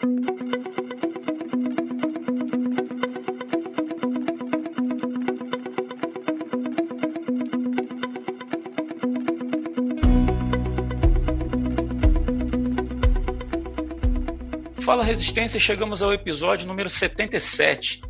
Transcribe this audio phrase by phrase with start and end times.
[0.00, 0.12] Fala
[15.04, 18.00] Resistência, chegamos ao episódio número 77.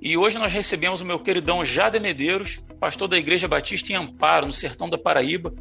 [0.00, 4.46] E hoje nós recebemos o meu queridão Jade Medeiros, pastor da Igreja Batista em Amparo,
[4.46, 5.52] no sertão da Paraíba.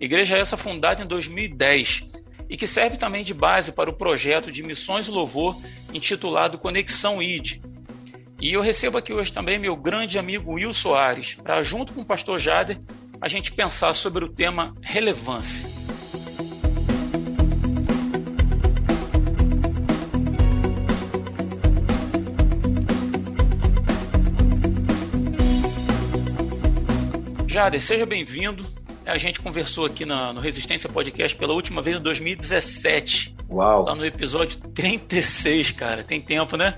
[0.00, 4.62] Igreja essa fundada em 2010 e que serve também de base para o projeto de
[4.62, 5.56] Missões Louvor
[5.92, 7.60] intitulado Conexão ID.
[8.40, 12.06] E eu recebo aqui hoje também meu grande amigo Will Soares, para junto com o
[12.06, 12.80] pastor Jader
[13.20, 15.66] a gente pensar sobre o tema relevância.
[27.48, 28.66] Jader, seja bem-vindo.
[29.06, 33.36] A gente conversou aqui na, no Resistência Podcast pela última vez em 2017.
[33.48, 33.84] Uau!
[33.84, 36.02] Lá no episódio 36, cara.
[36.02, 36.76] Tem tempo, né?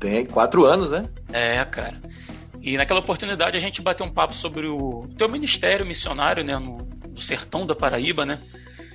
[0.00, 1.08] Tem quatro anos, né?
[1.32, 2.02] É, cara.
[2.60, 6.58] E naquela oportunidade a gente bateu um papo sobre o teu ministério missionário, né?
[6.58, 8.40] No, no sertão da Paraíba, né?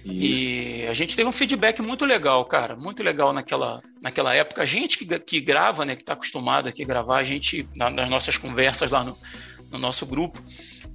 [0.03, 0.41] Isso.
[0.41, 4.61] E a gente teve um feedback muito legal, cara, muito legal naquela, naquela época.
[4.61, 8.09] A gente que, que grava, né, que está acostumado aqui a gravar, a gente, nas
[8.09, 9.15] nossas conversas lá no,
[9.69, 10.43] no nosso grupo,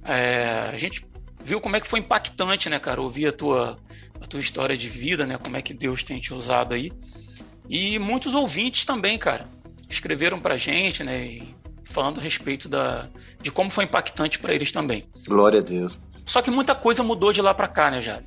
[0.03, 1.05] é, a gente
[1.43, 3.79] viu como é que foi impactante, né, cara, ouvir a tua,
[4.21, 6.91] a tua história de vida, né, como é que Deus tem te usado aí.
[7.69, 9.47] E muitos ouvintes também, cara,
[9.89, 11.39] escreveram pra gente, né,
[11.85, 13.09] falando a respeito da,
[13.41, 15.05] de como foi impactante para eles também.
[15.25, 15.99] Glória a Deus.
[16.25, 18.25] Só que muita coisa mudou de lá para cá, né, Jade?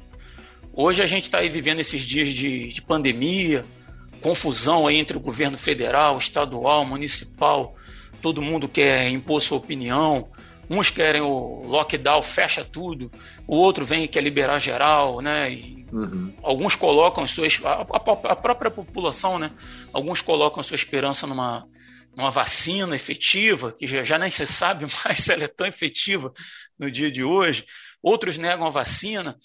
[0.72, 3.64] Hoje a gente está aí vivendo esses dias de, de pandemia,
[4.20, 7.74] confusão aí entre o governo federal, estadual, municipal,
[8.22, 10.28] todo mundo quer impor sua opinião,
[10.72, 13.10] Uns querem o lockdown, fecha tudo,
[13.44, 15.52] o outro vem e quer liberar geral, né?
[15.52, 16.32] E uhum.
[16.44, 17.60] Alguns colocam suas.
[17.64, 19.50] A, a, a, própria população, né?
[19.92, 21.66] Alguns colocam sua esperança numa,
[22.16, 26.32] numa vacina efetiva, que já, já nem se sabe mais se ela é tão efetiva
[26.78, 27.66] no dia de hoje.
[28.00, 29.36] Outros negam a vacina.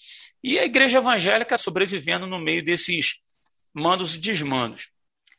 [0.44, 3.16] E a igreja evangélica sobrevivendo no meio desses
[3.74, 4.90] mandos e desmandos.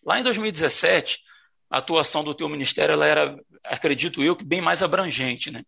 [0.04, 1.20] Lá em 2017,
[1.70, 5.62] a atuação do teu ministério ela era, acredito eu, que bem mais abrangente, né?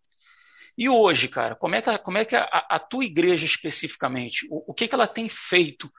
[0.78, 4.70] E hoje, cara, como é que, como é que a, a tua igreja especificamente, o,
[4.70, 5.90] o que, que ela tem feito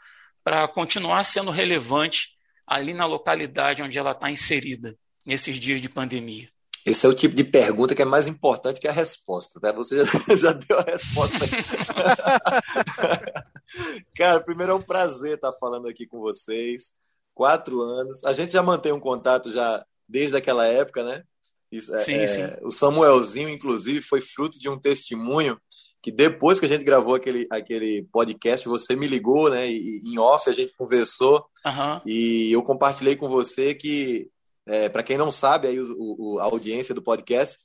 [0.42, 2.30] para continuar sendo relevante
[2.66, 4.96] ali na localidade onde ela está inserida
[5.26, 6.48] nesses dias de pandemia?
[6.86, 9.74] Esse é o tipo de pergunta que é mais importante que a resposta, né?
[9.74, 11.40] Você já, já deu a resposta.
[14.16, 16.94] Cara, primeiro é um prazer estar falando aqui com vocês.
[17.34, 18.24] Quatro anos.
[18.24, 21.26] A gente já mantém um contato já desde aquela época, né?
[21.72, 22.42] Isso, é, sim, é, sim.
[22.64, 25.60] O Samuelzinho, inclusive, foi fruto de um testemunho
[26.02, 29.68] que depois que a gente gravou aquele, aquele podcast, você me ligou, né?
[29.68, 32.02] E, em off a gente conversou uhum.
[32.06, 34.30] e eu compartilhei com você que,
[34.66, 37.58] é, para quem não sabe, aí o, o, a audiência do podcast,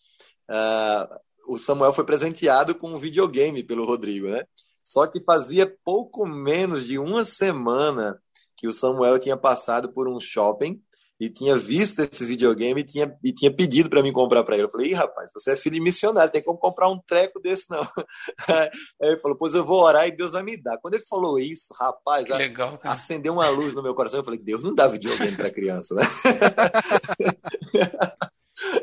[0.51, 1.17] uh,
[1.47, 4.45] o Samuel foi presenteado com um videogame pelo Rodrigo, né?
[4.83, 8.21] Só que fazia pouco menos de uma semana
[8.57, 10.81] que o Samuel tinha passado por um shopping
[11.21, 14.65] e tinha visto esse videogame e tinha, e tinha pedido para mim comprar para ele.
[14.65, 17.67] Eu falei, Ih, rapaz, você é filho de missionário, tem como comprar um treco desse,
[17.71, 17.81] não.
[18.49, 20.79] Aí ele falou, pois eu vou orar e Deus vai me dar.
[20.79, 24.21] Quando ele falou isso, rapaz, legal, acendeu uma luz no meu coração.
[24.21, 26.03] Eu falei, Deus não dá videogame para criança, né?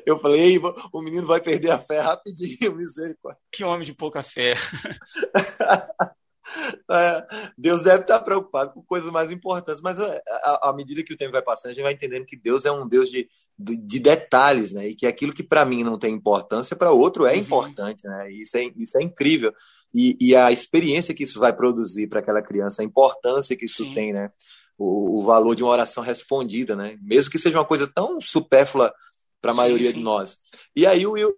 [0.06, 0.62] Eu falei, Ei,
[0.92, 3.42] o menino vai perder a fé rapidinho, misericórdia.
[3.52, 4.56] Que homem de pouca fé.
[6.91, 7.25] É,
[7.57, 10.22] Deus deve estar preocupado com coisas mais importantes, mas é,
[10.62, 12.88] à medida que o tempo vai passando, a gente vai entendendo que Deus é um
[12.88, 14.89] Deus de, de, de detalhes, né?
[14.89, 17.39] E que aquilo que para mim não tem importância, para outro é uhum.
[17.39, 18.31] importante, né?
[18.31, 19.53] E isso é, isso é incrível.
[19.94, 23.83] E, e a experiência que isso vai produzir para aquela criança, a importância que isso
[23.83, 23.94] Sim.
[23.94, 24.29] tem, né?
[24.78, 26.97] O, o, valor de uma oração respondida, né?
[27.01, 28.94] Mesmo que seja uma coisa tão supérflua
[29.39, 29.97] para a maioria sim, sim.
[30.00, 30.38] de nós.
[30.75, 31.35] E aí o, Will,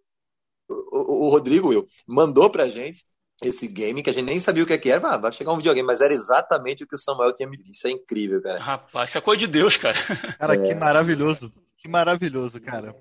[0.70, 3.04] o, o Rodrigo Will mandou para a gente
[3.42, 5.08] esse game que a gente nem sabia o que, é que era.
[5.08, 7.72] Ah, vai chegar um videogame, mas era exatamente o que o Samuel tinha me dito.
[7.72, 8.60] Isso é incrível, cara.
[8.60, 9.98] Rapaz, isso é coisa de Deus, cara.
[10.40, 10.58] Cara, é...
[10.58, 11.52] que maravilhoso.
[11.78, 12.96] Que maravilhoso, cara.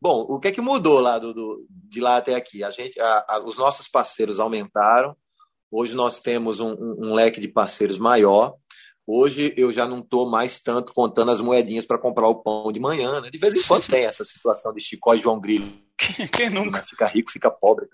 [0.00, 2.64] Bom, o que é que mudou lá do, do de lá até aqui?
[2.64, 5.16] A gente, a, a, os nossos parceiros aumentaram.
[5.70, 8.54] Hoje nós temos um, um, um leque de parceiros maior.
[9.06, 12.80] Hoje eu já não estou mais tanto contando as moedinhas para comprar o pão de
[12.80, 13.20] manhã.
[13.20, 13.30] Né?
[13.30, 15.72] De vez em quando tem essa situação de Chicó e João Grilo.
[16.32, 16.82] Quem nunca?
[16.82, 17.86] Fica rico, fica pobre.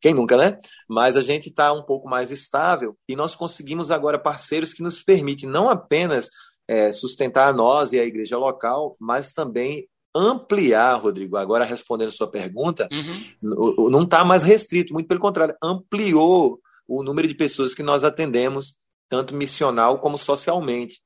[0.00, 0.58] Quem nunca, né?
[0.88, 5.02] Mas a gente está um pouco mais estável e nós conseguimos agora parceiros que nos
[5.02, 6.28] permitem não apenas
[6.66, 11.36] é, sustentar a nós e a igreja local, mas também ampliar, Rodrigo.
[11.36, 13.90] Agora respondendo sua pergunta, uhum.
[13.90, 18.76] não está mais restrito, muito pelo contrário, ampliou o número de pessoas que nós atendemos
[19.08, 21.00] tanto missional como socialmente.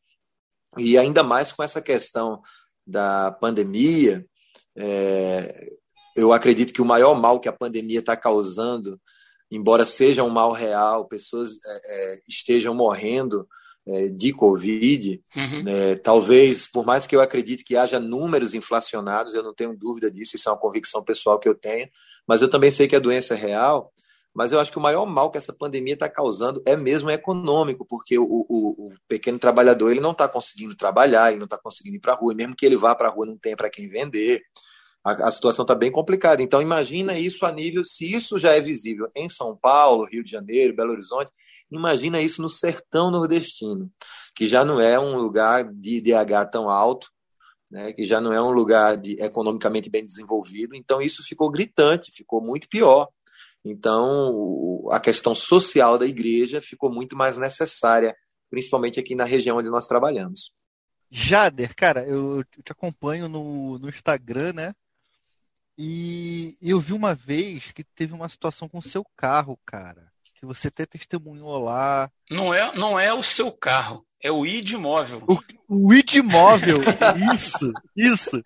[0.76, 2.42] E ainda mais com essa questão
[2.86, 4.24] da pandemia,
[4.76, 5.72] é,
[6.18, 9.00] eu acredito que o maior mal que a pandemia está causando,
[9.50, 13.48] embora seja um mal real, pessoas é, é, estejam morrendo
[13.86, 15.62] é, de Covid, uhum.
[15.62, 20.10] Né, talvez, por mais que eu acredite que haja números inflacionados, eu não tenho dúvida
[20.10, 21.88] disso, isso é uma convicção pessoal que eu tenho,
[22.26, 23.92] mas eu também sei que a doença é real,
[24.34, 27.86] mas eu acho que o maior mal que essa pandemia está causando é mesmo econômico,
[27.86, 31.96] porque o, o, o pequeno trabalhador ele não está conseguindo trabalhar, ele não está conseguindo
[31.96, 33.70] ir para a rua, e mesmo que ele vá para a rua, não tem para
[33.70, 34.42] quem vender.
[35.08, 36.42] A, a situação está bem complicada.
[36.42, 40.30] Então, imagina isso a nível, se isso já é visível em São Paulo, Rio de
[40.30, 41.30] Janeiro, Belo Horizonte,
[41.70, 43.90] imagina isso no sertão nordestino,
[44.34, 47.08] que já não é um lugar de DH tão alto,
[47.70, 50.74] né, que já não é um lugar de, economicamente bem desenvolvido.
[50.74, 53.08] Então, isso ficou gritante, ficou muito pior.
[53.64, 58.16] Então, a questão social da igreja ficou muito mais necessária,
[58.50, 60.52] principalmente aqui na região onde nós trabalhamos.
[61.10, 64.74] Jader, cara, eu, te acompanho no, no Instagram, né?
[65.80, 70.08] E eu vi uma vez que teve uma situação com o seu carro, cara.
[70.34, 72.10] Que você até testemunhou lá.
[72.28, 74.04] Não é, não é o seu carro.
[74.20, 75.22] É o ID móvel.
[75.28, 75.38] O,
[75.68, 76.78] o ID móvel,
[77.32, 78.42] isso, isso.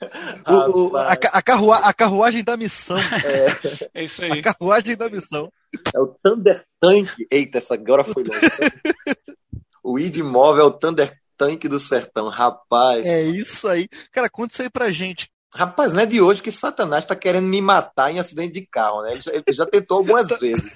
[0.47, 2.99] O, o, a, a, carrua, a carruagem da missão.
[2.99, 4.01] É.
[4.01, 4.33] é isso aí.
[4.33, 5.51] A carruagem da missão.
[5.95, 7.09] É o Thunder Tank.
[7.31, 8.41] Eita, essa agora foi longe.
[9.83, 13.07] o ID móvel é o Thunder Tank do Sertão, rapaz.
[13.07, 13.89] É isso aí.
[14.13, 15.32] Cara, conta isso aí pra gente.
[15.55, 19.03] Rapaz, não é de hoje que Satanás está querendo me matar em acidente de carro,
[19.03, 19.13] né?
[19.13, 20.75] Ele já, ele já, tentou algumas vezes.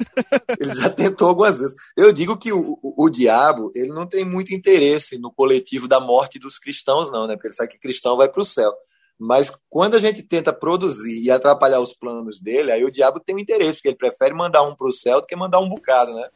[0.60, 1.74] Ele já tentou algumas vezes.
[1.96, 5.98] Eu digo que o, o, o, diabo, ele não tem muito interesse no coletivo da
[5.98, 7.36] morte dos cristãos, não, né?
[7.36, 8.70] Porque ele sabe que cristão vai para o céu.
[9.18, 13.34] Mas quando a gente tenta produzir e atrapalhar os planos dele, aí o diabo tem
[13.34, 16.12] um interesse, porque ele prefere mandar um para o céu do que mandar um bocado,
[16.12, 16.28] né?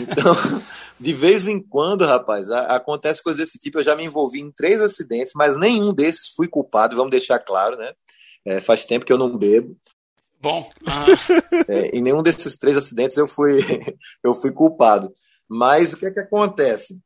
[0.00, 0.62] Então,
[0.98, 3.78] de vez em quando, rapaz, acontece coisas desse tipo.
[3.78, 7.76] Eu já me envolvi em três acidentes, mas nenhum desses fui culpado, vamos deixar claro,
[7.76, 7.92] né?
[8.44, 9.76] É, faz tempo que eu não bebo.
[10.40, 10.70] Bom.
[11.68, 13.60] É, em nenhum desses três acidentes eu fui,
[14.22, 15.12] eu fui culpado.
[15.48, 17.00] Mas o que é que acontece?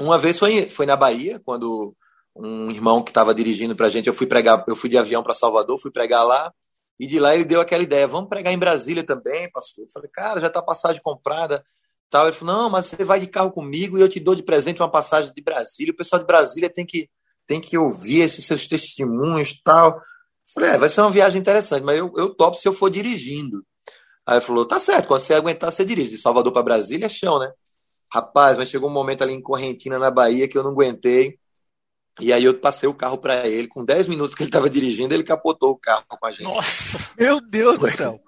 [0.00, 1.94] Uma vez foi, foi na Bahia, quando
[2.34, 5.22] um irmão que estava dirigindo para a gente, eu fui pregar, eu fui de avião
[5.22, 6.52] para Salvador, fui pregar lá,
[6.98, 9.84] e de lá ele deu aquela ideia, vamos pregar em Brasília também, pastor.
[9.84, 11.64] Eu falei, cara, já está passagem comprada.
[12.08, 12.26] Tal.
[12.26, 14.80] Ele falou, não, mas você vai de carro comigo e eu te dou de presente
[14.80, 15.92] uma passagem de Brasília.
[15.92, 17.10] O pessoal de Brasília tem que,
[17.46, 19.96] tem que ouvir esses seus testemunhos tal.
[19.96, 20.02] Eu
[20.52, 23.64] falei, é, vai ser uma viagem interessante, mas eu, eu topo se eu for dirigindo.
[24.26, 26.10] Aí ele falou, tá certo, quando você aguentar, você dirige.
[26.10, 27.52] De Salvador para Brasília é chão, né?
[28.12, 31.38] Rapaz, mas chegou um momento ali em Correntina, na Bahia, que eu não aguentei.
[32.20, 35.12] E aí eu passei o carro para ele, com 10 minutos que ele estava dirigindo,
[35.12, 36.44] ele capotou o carro com a gente.
[36.44, 38.20] Nossa, meu Deus do céu.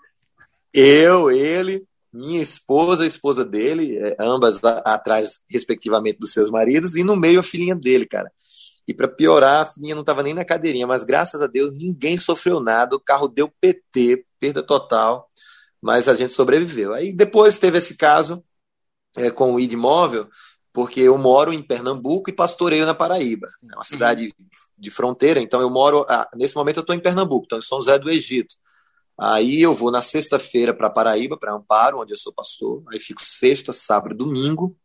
[0.75, 7.05] Eu, ele, minha esposa, a esposa dele, é, ambas atrás, respectivamente, dos seus maridos, e
[7.05, 8.31] no meio a filhinha dele, cara.
[8.89, 12.19] E para piorar, a filhinha não estava nem na cadeirinha, mas graças a Deus ninguém
[12.19, 15.29] sofreu nada, o carro deu PT, perda total,
[15.81, 16.93] mas a gente sobreviveu.
[16.93, 18.45] Aí depois teve esse caso
[19.17, 20.29] é, com o ID móvel,
[20.77, 24.47] porque eu moro em Pernambuco e pastoreio na Paraíba, é uma cidade uhum.
[24.77, 27.79] de fronteira, então eu moro, ah, nesse momento eu estou em Pernambuco, então em São
[27.79, 28.55] José do Egito.
[29.19, 33.23] Aí eu vou na sexta-feira para Paraíba, para Amparo, onde eu sou pastor, aí fico
[33.25, 34.77] sexta, sábado, domingo,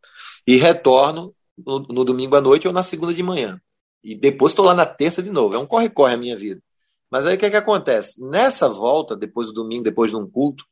[0.46, 3.60] e retorno no, no domingo à noite ou na segunda de manhã.
[4.02, 6.62] E depois estou lá na terça de novo, é um corre-corre a minha vida.
[7.10, 8.18] Mas aí o que, é que acontece?
[8.18, 10.64] Nessa volta, depois do domingo, depois de um culto,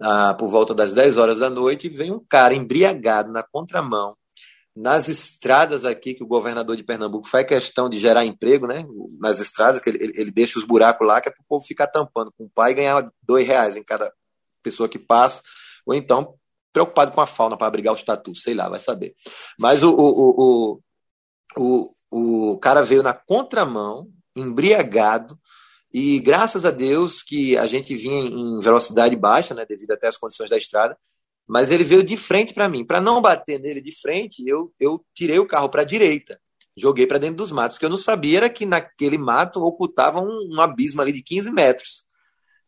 [0.00, 4.16] ah, por volta das 10 horas da noite, vem um cara embriagado na contramão,
[4.74, 8.86] nas estradas aqui, que o governador de Pernambuco faz questão de gerar emprego, né?
[9.20, 11.86] Nas estradas, que ele, ele deixa os buracos lá, que é para o povo ficar
[11.86, 14.12] tampando com o pai e ganhar dois reais em cada
[14.62, 15.42] pessoa que passa,
[15.84, 16.34] ou então
[16.72, 19.14] preocupado com a fauna para abrigar os tatus, sei lá, vai saber.
[19.58, 20.78] Mas o, o,
[21.58, 25.38] o, o, o cara veio na contramão, embriagado,
[25.92, 30.16] e graças a Deus que a gente vinha em velocidade baixa, né, devido até às
[30.16, 30.96] condições da estrada,
[31.46, 32.84] mas ele veio de frente para mim.
[32.84, 36.40] Para não bater nele de frente, eu, eu tirei o carro para a direita,
[36.76, 37.76] joguei para dentro dos matos.
[37.76, 41.22] O que eu não sabia era que naquele mato ocultava um, um abismo ali de
[41.22, 42.04] 15 metros.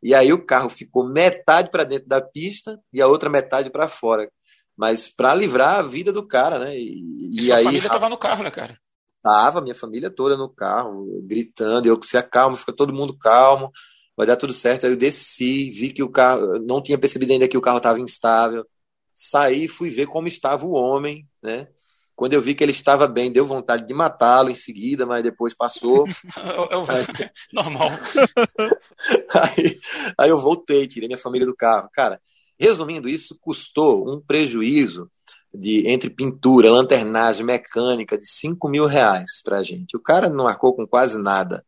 [0.03, 3.89] E aí o carro ficou metade para dentro da pista e a outra metade para
[3.89, 4.31] fora.
[4.77, 6.77] Mas para livrar a vida do cara, né?
[6.77, 8.79] E, e, e sua aí, família estava no carro, né, cara?
[9.23, 11.87] Tava, minha família toda no carro, gritando.
[11.87, 13.71] Eu se acalma, fica todo mundo calmo
[14.17, 14.87] vai dar tudo certo.
[14.87, 18.01] Aí eu desci, vi que o carro, não tinha percebido ainda que o carro estava
[18.01, 18.67] instável.
[19.15, 21.69] Saí, fui ver como estava o homem, né?
[22.17, 25.55] Quando eu vi que ele estava bem, deu vontade de matá-lo em seguida, mas depois
[25.55, 26.05] passou.
[26.37, 27.89] eu, eu, aí, normal.
[29.35, 29.81] aí,
[30.19, 31.89] aí eu voltei, tirei minha família do carro.
[31.93, 32.21] Cara,
[32.59, 35.11] resumindo, isso custou um prejuízo
[35.53, 39.97] de entre pintura, lanternagem, mecânica, de 5 mil reais para a gente.
[39.97, 41.65] O cara não marcou com quase nada.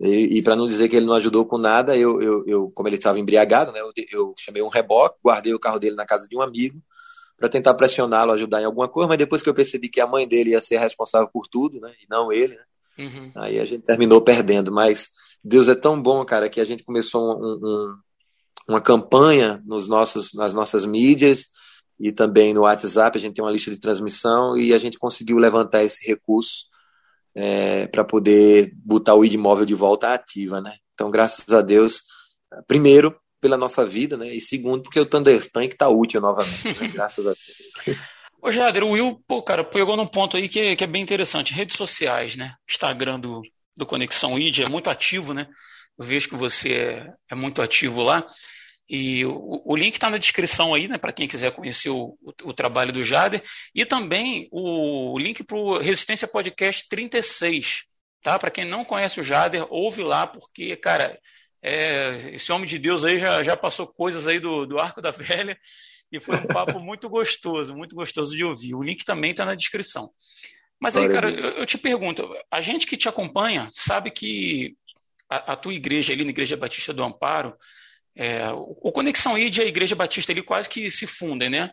[0.00, 2.88] E, e para não dizer que ele não ajudou com nada, eu, eu, eu como
[2.88, 6.28] ele estava embriagado, né, eu, eu, chamei um reboque, guardei o carro dele na casa
[6.28, 6.80] de um amigo
[7.38, 10.26] para tentar pressioná-lo, ajudar em alguma coisa, mas depois que eu percebi que a mãe
[10.26, 12.62] dele ia ser responsável por tudo, né, e não ele, né,
[12.98, 13.32] uhum.
[13.36, 14.70] aí a gente terminou perdendo.
[14.70, 15.10] Mas
[15.42, 17.96] Deus é tão bom, cara, que a gente começou um, um,
[18.68, 21.46] uma campanha nos nossos, nas nossas mídias
[21.98, 25.38] e também no WhatsApp, a gente tem uma lista de transmissão e a gente conseguiu
[25.38, 26.66] levantar esse recurso
[27.36, 30.74] é, para poder botar o ID móvel de volta ativa, né?
[30.94, 32.02] Então, graças a Deus,
[32.66, 34.34] primeiro, pela nossa vida, né?
[34.34, 36.88] E segundo, porque o Thunder Tank está útil novamente, né?
[36.88, 37.98] Graças a Deus.
[38.42, 41.02] Ô, Jader, o Will, pô, cara, pegou num ponto aí que é, que é bem
[41.02, 41.52] interessante.
[41.52, 42.54] Redes sociais, né?
[42.68, 43.42] Instagram do,
[43.76, 45.46] do Conexão ID é muito ativo, né?
[45.98, 48.26] Eu vejo que você é, é muito ativo lá.
[48.88, 52.32] E o, o link está na descrição aí, né, para quem quiser conhecer o, o,
[52.44, 53.42] o, trabalho do Jader.
[53.74, 57.84] E também o, link para o Resistência Podcast 36.
[58.22, 58.38] Tá?
[58.38, 61.18] Para quem não conhece o Jader, ouve lá, porque, cara,
[61.62, 65.10] é, esse homem de Deus aí já, já passou coisas aí do, do Arco da
[65.10, 65.58] Velha
[66.12, 68.74] e foi um papo muito gostoso, muito gostoso de ouvir.
[68.74, 70.10] O link também está na descrição.
[70.78, 74.76] Mas aí, cara, eu, eu, te pergunto, a gente que te acompanha sabe que
[75.28, 77.56] a, a tua igreja ali na Igreja Batista do Amparo,
[78.16, 81.72] é, o Conexão ID e a Igreja Batista ali quase que se fundem, né?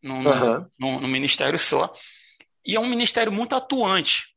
[0.00, 1.06] No, no, uhum.
[1.08, 1.92] ministério só.
[2.64, 4.28] E é um ministério muito atuante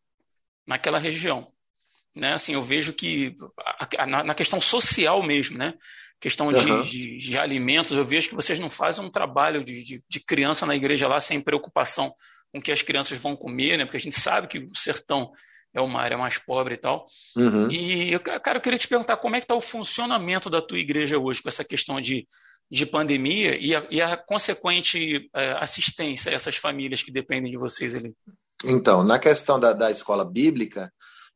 [0.67, 1.53] naquela região.
[2.15, 2.33] Né?
[2.33, 5.75] Assim, eu vejo que a, a, na, questão social mesmo, né?
[6.19, 6.81] Questão de, uhum.
[6.81, 10.65] de, de, alimentos, eu vejo que vocês não fazem um trabalho de, de, de criança
[10.65, 12.13] na igreja lá sem preocupação
[12.51, 13.85] com o que as crianças vão comer, né?
[13.85, 15.31] Porque a gente sabe que o sertão
[15.73, 17.05] é uma área mais pobre e tal.
[17.35, 17.69] Uhum.
[17.71, 21.17] E, cara, eu queria te perguntar como é que está o funcionamento da tua igreja
[21.17, 22.27] hoje com essa questão de,
[22.69, 27.57] de pandemia e a, e a consequente é, assistência a essas famílias que dependem de
[27.57, 28.13] vocês ali.
[28.63, 30.91] Então, na questão da, da escola bíblica,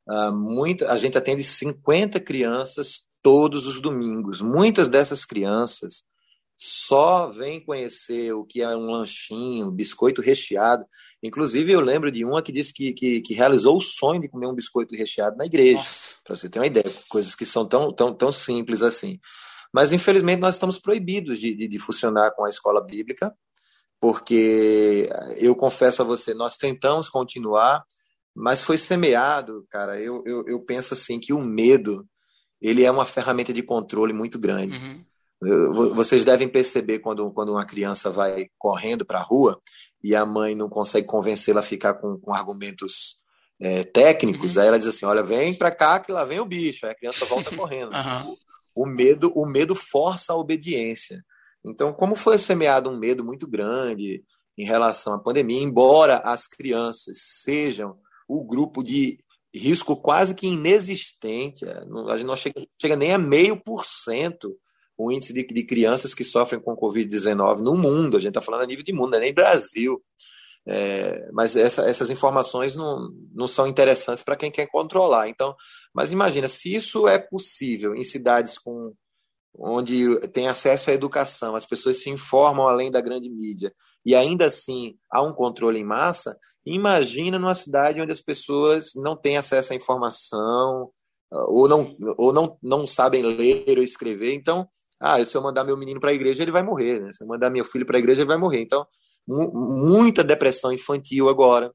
[0.08, 4.42] uh, muita, a gente atende 50 crianças todos os domingos.
[4.42, 6.04] Muitas dessas crianças
[6.58, 10.84] só vêm conhecer o que é um lanchinho, biscoito recheado.
[11.22, 14.48] Inclusive, eu lembro de uma que disse que, que, que realizou o sonho de comer
[14.48, 15.86] um biscoito recheado na igreja,
[16.24, 19.20] para você ter uma ideia, coisas que são tão, tão, tão simples assim.
[19.72, 23.32] Mas, infelizmente, nós estamos proibidos de, de, de funcionar com a escola bíblica,
[24.00, 27.84] porque eu confesso a você, nós tentamos continuar,
[28.36, 30.00] mas foi semeado, cara.
[30.02, 32.08] Eu, eu, eu penso assim que o medo
[32.60, 34.76] ele é uma ferramenta de controle muito grande.
[34.76, 35.06] Uhum.
[35.96, 39.62] Vocês devem perceber quando, quando uma criança vai correndo para a rua
[40.04, 43.20] e a mãe não consegue convencê-la a ficar com, com argumentos
[43.60, 44.62] é, técnicos, uhum.
[44.62, 46.96] aí ela diz assim: olha, vem para cá que lá vem o bicho, aí a
[46.96, 47.92] criança volta correndo.
[47.98, 48.36] Uhum.
[48.76, 51.26] O, o, medo, o medo força a obediência.
[51.66, 54.24] Então, como foi semeado um medo muito grande
[54.56, 59.20] em relação à pandemia, embora as crianças sejam o grupo de
[59.54, 64.56] risco quase que inexistente, é, a gente não chega, chega nem a meio por cento
[64.98, 68.18] o índice de, de crianças que sofrem com Covid-19 no mundo.
[68.18, 70.02] A gente está falando a nível de mundo, não é nem Brasil.
[70.70, 75.30] É, mas essa, essas informações não, não são interessantes para quem quer controlar.
[75.30, 75.56] Então,
[75.94, 78.94] mas imagina, se isso é possível em cidades com,
[79.56, 83.74] onde tem acesso à educação, as pessoas se informam além da grande mídia,
[84.06, 89.16] e ainda assim há um controle em massa, imagina numa cidade onde as pessoas não
[89.16, 90.92] têm acesso à informação,
[91.32, 94.34] ou não, ou não, não sabem ler ou escrever.
[94.34, 94.68] Então,
[95.00, 97.00] ah, se eu mandar meu menino para a igreja, ele vai morrer.
[97.00, 97.12] Né?
[97.12, 98.62] Se eu mandar meu filho para a igreja, ele vai morrer.
[98.62, 98.86] Então,
[99.28, 101.74] muita depressão infantil agora,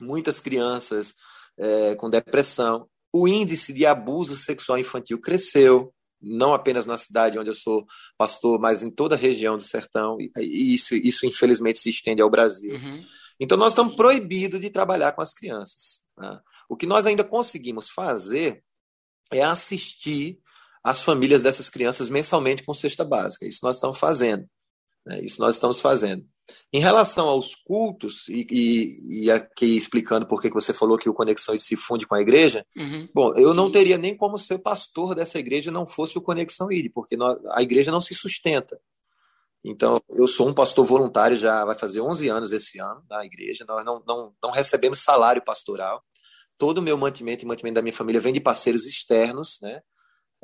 [0.00, 1.14] muitas crianças
[1.58, 2.88] é, com depressão.
[3.12, 7.84] O índice de abuso sexual infantil cresceu, não apenas na cidade onde eu sou
[8.16, 10.16] pastor, mas em toda a região do sertão.
[10.20, 12.74] E isso, isso infelizmente, se estende ao Brasil.
[12.74, 13.04] Uhum.
[13.40, 16.02] Então, nós estamos proibidos de trabalhar com as crianças.
[16.16, 16.40] Né?
[16.68, 18.62] O que nós ainda conseguimos fazer
[19.30, 20.40] é assistir
[20.84, 23.46] as famílias dessas crianças mensalmente com cesta básica.
[23.46, 24.46] Isso nós estamos fazendo.
[25.06, 25.20] Né?
[25.22, 26.26] Isso nós estamos fazendo.
[26.70, 31.14] Em relação aos cultos, e, e, e aqui explicando por que você falou que o
[31.14, 33.08] Conexão se funde com a igreja, uhum.
[33.14, 36.92] bom, eu não teria nem como ser pastor dessa igreja não fosse o Conexão ID,
[36.92, 38.78] porque nós, a igreja não se sustenta.
[39.64, 43.64] Então, eu sou um pastor voluntário, já vai fazer 11 anos esse ano na igreja,
[43.66, 46.04] nós não, não, não recebemos salário pastoral.
[46.58, 49.80] Todo o meu mantimento e mantimento da minha família vem de parceiros externos, né?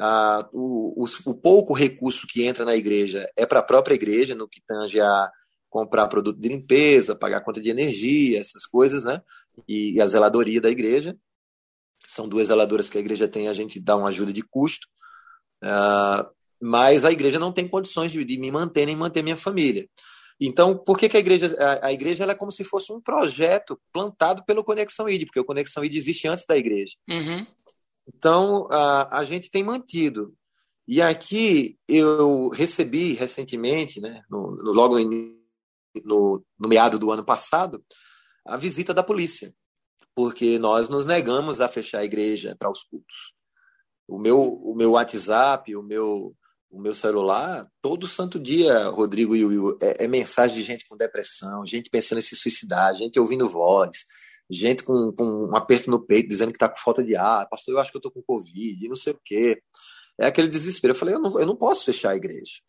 [0.01, 4.35] Ah, o, o, o, pouco recurso que entra na igreja é para a própria igreja,
[4.35, 5.31] no que tange a
[5.69, 9.21] comprar produto de limpeza, pagar conta de energia, essas coisas, né?
[9.69, 11.15] E, e, a zeladoria da igreja.
[12.07, 14.87] São duas zeladoras que a igreja tem, a gente dá uma ajuda de custo.
[15.63, 16.27] Ah,
[16.61, 19.87] mas a igreja não tem condições de, de me manter nem manter minha família.
[20.41, 23.79] Então, por que, que a igreja, a, a igreja é como se fosse um projeto
[23.93, 26.95] plantado pelo Conexão ID, porque o Conexão ID existe antes da igreja.
[27.07, 27.47] Uhum.
[28.15, 30.35] Então, a, a gente tem mantido.
[30.87, 35.39] E aqui eu recebi recentemente, né, no, no logo in,
[36.05, 37.85] no, no meado do ano passado,
[38.45, 39.55] a visita da polícia,
[40.15, 43.35] porque nós nos negamos a fechar a igreja para os cultos.
[44.09, 46.35] O meu, o meu WhatsApp, o meu,
[46.69, 50.97] o meu celular, todo santo dia, Rodrigo e Will, é, é, mensagem de gente com
[50.97, 54.05] depressão, gente pensando em se suicidar, gente ouvindo voz,
[54.51, 57.75] gente com, com um aperto no peito dizendo que está com falta de ar, pastor,
[57.75, 59.63] eu acho que eu estou com Covid, não sei o quê.
[60.19, 60.93] É aquele desespero.
[60.93, 62.61] Eu falei, eu não, eu não posso fechar a igreja.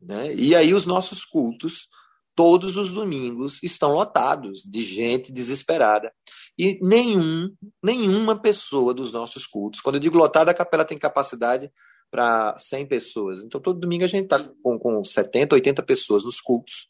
[0.00, 0.34] Né?
[0.34, 1.88] E aí os nossos cultos,
[2.34, 6.12] todos os domingos, estão lotados de gente desesperada.
[6.58, 11.70] E nenhum, nenhuma pessoa dos nossos cultos, quando eu digo lotada, a capela tem capacidade
[12.10, 13.44] para 100 pessoas.
[13.44, 16.88] Então, todo domingo a gente está com, com 70, 80 pessoas nos cultos.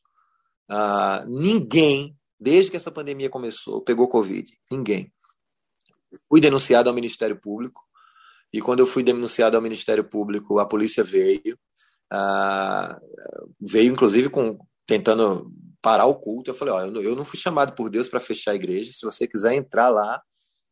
[0.71, 4.50] Uh, ninguém, desde que essa pandemia começou, pegou Covid.
[4.71, 5.12] Ninguém.
[6.28, 7.83] Fui denunciado ao Ministério Público.
[8.52, 11.59] E quando eu fui denunciado ao Ministério Público, a polícia veio.
[12.12, 12.97] Uh,
[13.61, 15.52] veio, inclusive, com tentando
[15.83, 16.50] parar o culto.
[16.50, 18.92] Eu falei: Ó, eu, não, eu não fui chamado por Deus para fechar a igreja.
[18.92, 20.23] Se você quiser entrar lá.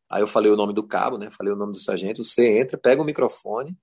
[0.09, 1.29] Aí eu falei o nome do cabo, né?
[1.29, 2.23] Falei o nome do sargento.
[2.23, 3.77] Você entra, pega o microfone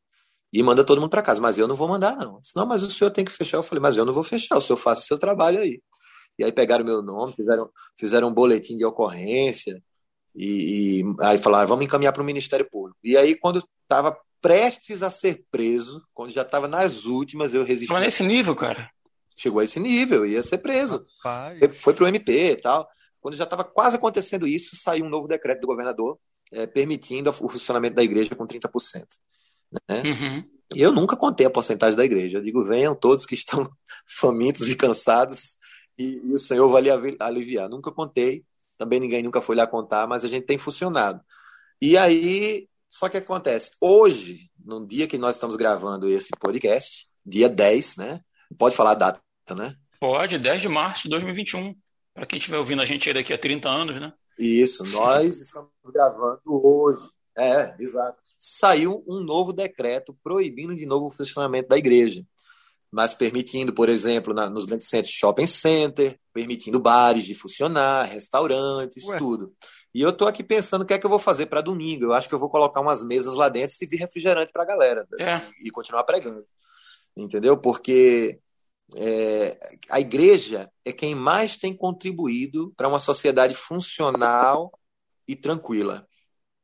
[0.50, 1.41] e manda todo mundo para casa.
[1.41, 2.41] Mas eu não vou mandar, não.
[2.57, 3.59] Não, mas o senhor tem que fechar.
[3.59, 5.83] Eu falei, mas eu não vou fechar, o senhor faça o seu trabalho aí.
[6.38, 9.83] E aí pegaram meu nome, fizeram, fizeram um boletim de ocorrência,
[10.35, 12.99] e, e aí falaram, vamos encaminhar para o Ministério Público.
[13.05, 17.87] E aí, quando estava prestes a ser preso, quando já estava nas últimas, eu resisti.
[17.87, 18.91] Chegou nesse nível, cara?
[19.37, 21.05] Chegou a esse nível, ia ser preso.
[21.23, 21.76] Rapaz.
[21.76, 22.88] Foi para o MP e tal.
[23.21, 26.19] Quando já estava quase acontecendo isso, saiu um novo decreto do governador
[26.53, 29.05] é, permitindo o funcionamento da igreja com 30%.
[29.88, 30.03] Né?
[30.03, 30.50] Uhum.
[30.75, 32.38] Eu nunca contei a porcentagem da igreja.
[32.38, 33.67] Eu digo, venham todos que estão
[34.07, 35.57] famintos e cansados
[35.99, 36.83] e, e o Senhor vai
[37.21, 37.69] aliviar.
[37.69, 38.45] Nunca contei,
[38.77, 41.21] também ninguém nunca foi lá contar, mas a gente tem funcionado.
[41.81, 47.49] E aí, só que acontece, hoje, no dia que nós estamos gravando esse podcast, dia
[47.49, 48.21] 10, né?
[48.59, 49.21] Pode falar a data,
[49.57, 49.76] né?
[50.00, 51.75] Pode, 10 de março de 2021.
[52.13, 54.13] Para quem estiver ouvindo a gente aí daqui a 30 anos, né?
[54.39, 58.19] Isso, nós estamos gravando hoje, é, exato.
[58.39, 62.25] Saiu um novo decreto proibindo de novo o funcionamento da igreja,
[62.95, 69.04] mas permitindo, por exemplo, na, nos grandes centros shopping center, permitindo bares de funcionar, restaurantes,
[69.04, 69.19] Ué.
[69.19, 69.52] tudo.
[69.93, 72.04] E eu estou aqui pensando o que é que eu vou fazer para domingo.
[72.04, 74.67] Eu acho que eu vou colocar umas mesas lá dentro e vir refrigerante para a
[74.67, 75.39] galera é.
[75.61, 76.45] e, e continuar pregando.
[77.17, 77.57] Entendeu?
[77.57, 78.39] Porque
[78.97, 79.59] é,
[79.91, 84.73] a igreja é quem mais tem contribuído para uma sociedade funcional
[85.26, 86.07] e tranquila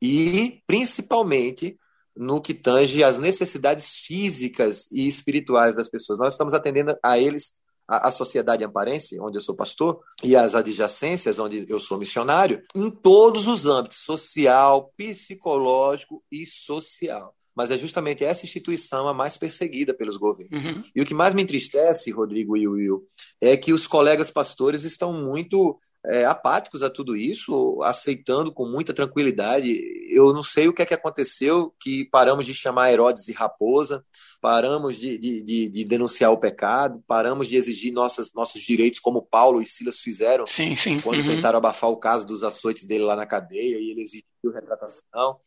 [0.01, 1.77] e principalmente
[2.15, 6.19] no que tange às necessidades físicas e espirituais das pessoas.
[6.19, 7.53] Nós estamos atendendo a eles,
[7.87, 12.61] a, a sociedade amparense, onde eu sou pastor, e as adjacências, onde eu sou missionário,
[12.75, 19.37] em todos os âmbitos social, psicológico e social mas é justamente essa instituição a mais
[19.37, 20.63] perseguida pelos governos.
[20.63, 20.83] Uhum.
[20.95, 23.07] E o que mais me entristece, Rodrigo e Will,
[23.41, 28.93] é que os colegas pastores estão muito é, apáticos a tudo isso, aceitando com muita
[28.93, 29.79] tranquilidade.
[30.09, 34.03] Eu não sei o que é que aconteceu, que paramos de chamar Herodes de raposa,
[34.41, 39.21] paramos de, de, de, de denunciar o pecado, paramos de exigir nossas, nossos direitos, como
[39.21, 40.99] Paulo e Silas fizeram sim, sim.
[40.99, 41.27] quando uhum.
[41.27, 45.39] tentaram abafar o caso dos açoites dele lá na cadeia e ele exigiu retratação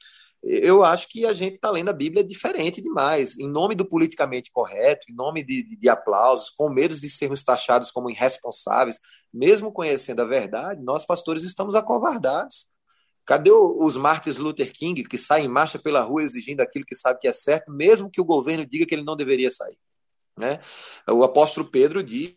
[0.46, 4.50] eu acho que a gente está lendo a Bíblia diferente demais, em nome do politicamente
[4.52, 8.98] correto, em nome de, de, de, aplausos, com medo de sermos taxados como irresponsáveis,
[9.32, 12.68] mesmo conhecendo a verdade, nós pastores estamos acovardados.
[13.24, 17.20] Cadê os Martins Luther King que saem em marcha pela rua exigindo aquilo que sabe
[17.20, 19.78] que é certo, mesmo que o governo diga que ele não deveria sair?
[20.36, 20.60] Né?
[21.08, 22.36] O apóstolo Pedro diz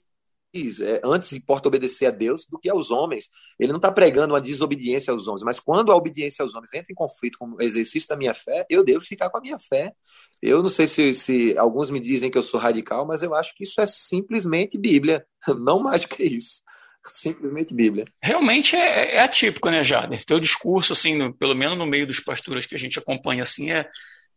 [0.53, 3.29] é, antes importa obedecer a Deus do que aos homens.
[3.59, 6.91] Ele não está pregando uma desobediência aos homens, mas quando a obediência aos homens entra
[6.91, 9.93] em conflito com o exercício da minha fé, eu devo ficar com a minha fé.
[10.41, 13.53] Eu não sei se, se alguns me dizem que eu sou radical, mas eu acho
[13.55, 15.25] que isso é simplesmente Bíblia,
[15.59, 16.63] não mais do que isso.
[17.05, 18.05] Simplesmente Bíblia.
[18.21, 20.23] Realmente é, é atípico, né, Jader?
[20.25, 23.71] Teu discurso, assim, no, pelo menos no meio dos pastores que a gente acompanha, assim,
[23.71, 23.87] é,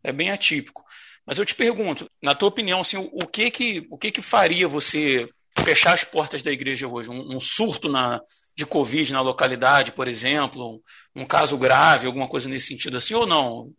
[0.03, 0.83] é bem atípico.
[1.25, 4.21] Mas eu te pergunto, na tua opinião, assim, o, o que que o que que
[4.21, 5.27] faria você
[5.61, 7.09] fechar as portas da igreja hoje?
[7.09, 8.21] Um, um surto na,
[8.55, 10.75] de Covid na localidade, por exemplo?
[11.15, 13.71] Um, um caso grave, alguma coisa nesse sentido assim, ou não?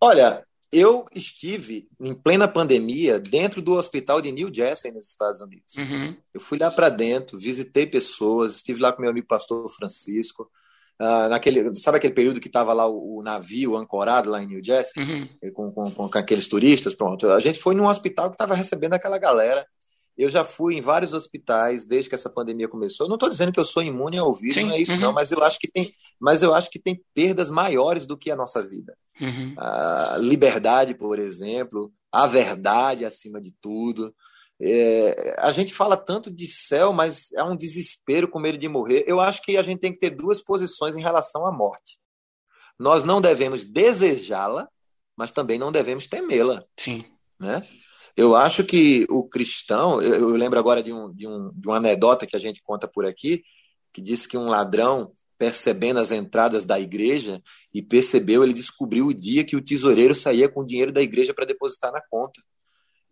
[0.00, 5.76] Olha, eu estive em plena pandemia dentro do hospital de New Jersey, nos Estados Unidos.
[5.76, 6.16] Uhum.
[6.32, 10.50] Eu fui lá para dentro, visitei pessoas, estive lá com meu amigo pastor Francisco.
[11.00, 14.62] Uh, naquele, sabe aquele período que estava lá o, o, navio ancorado lá em New
[14.62, 15.28] Jersey, uhum.
[15.52, 16.94] com, com, com, aqueles turistas?
[16.94, 19.66] Pronto, a gente foi num hospital que estava recebendo aquela galera
[20.16, 23.04] eu já fui em vários hospitais desde que essa pandemia começou.
[23.04, 24.66] Eu não estou dizendo que eu sou imune ao vírus, Sim.
[24.66, 25.00] não é isso uhum.
[25.00, 28.30] não, mas eu acho que tem, mas eu acho que tem perdas maiores do que
[28.30, 28.96] a nossa vida.
[29.20, 29.54] Uhum.
[29.58, 34.14] A liberdade, por exemplo, a verdade acima de tudo.
[34.60, 39.04] É, a gente fala tanto de céu, mas é um desespero com medo de morrer.
[39.06, 41.98] Eu acho que a gente tem que ter duas posições em relação à morte.
[42.78, 44.68] Nós não devemos desejá-la,
[45.16, 46.64] mas também não devemos temê-la.
[46.78, 47.04] Sim.
[47.38, 47.62] Né?
[48.16, 51.78] Eu acho que o cristão, eu, eu lembro agora de, um, de, um, de uma
[51.78, 53.42] anedota que a gente conta por aqui,
[53.92, 59.14] que diz que um ladrão, percebendo as entradas da igreja, e percebeu, ele descobriu o
[59.14, 62.40] dia que o tesoureiro saía com o dinheiro da igreja para depositar na conta.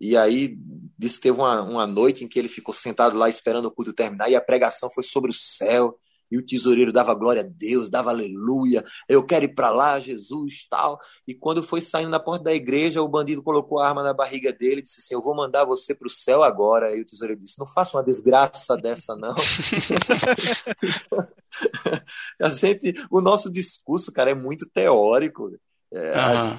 [0.01, 0.57] E aí
[0.99, 3.93] disse que teve uma, uma noite em que ele ficou sentado lá esperando o culto
[3.93, 5.99] terminar, e a pregação foi sobre o céu,
[6.33, 10.67] e o tesoureiro dava glória a Deus, dava aleluia, eu quero ir para lá, Jesus,
[10.69, 10.99] tal.
[11.29, 14.51] E quando foi saindo na porta da igreja, o bandido colocou a arma na barriga
[14.51, 16.97] dele e disse assim: Eu vou mandar você para o céu agora.
[16.97, 19.35] E o tesoureiro disse: Não faça uma desgraça dessa, não.
[22.41, 25.55] a gente, o nosso discurso, cara, é muito teórico.
[25.93, 26.59] É, uhum.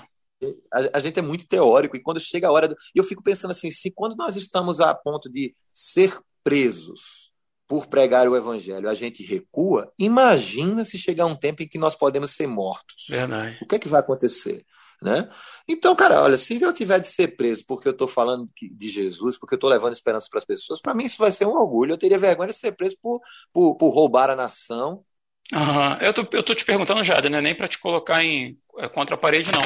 [0.94, 2.68] a, gente é muito teórico, e quando chega a hora.
[2.68, 7.33] Do, eu fico pensando assim: se quando nós estamos a ponto de ser presos,
[7.74, 11.96] por pregar o evangelho, a gente recua, imagina se chegar um tempo em que nós
[11.96, 13.06] podemos ser mortos.
[13.10, 13.58] Verdade.
[13.64, 14.64] O que é que vai acontecer?
[15.02, 15.28] Né?
[15.68, 19.40] Então, cara, olha, se eu tiver de ser preso porque eu estou falando de Jesus,
[19.40, 21.94] porque eu estou levando esperança para as pessoas, para mim isso vai ser um orgulho.
[21.94, 23.20] Eu teria vergonha de ser preso por,
[23.52, 25.04] por, por roubar a nação.
[25.52, 25.94] Uhum.
[26.00, 27.42] Eu, tô, eu tô te perguntando, Jada, né?
[27.42, 29.64] nem para te colocar em é, contra a parede, não.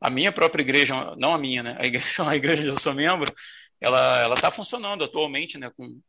[0.00, 1.76] A minha própria igreja, não a minha, né?
[1.76, 3.34] A igreja, a igreja onde eu sou membro,
[3.80, 5.72] ela ela está funcionando atualmente, né?
[5.76, 6.00] Com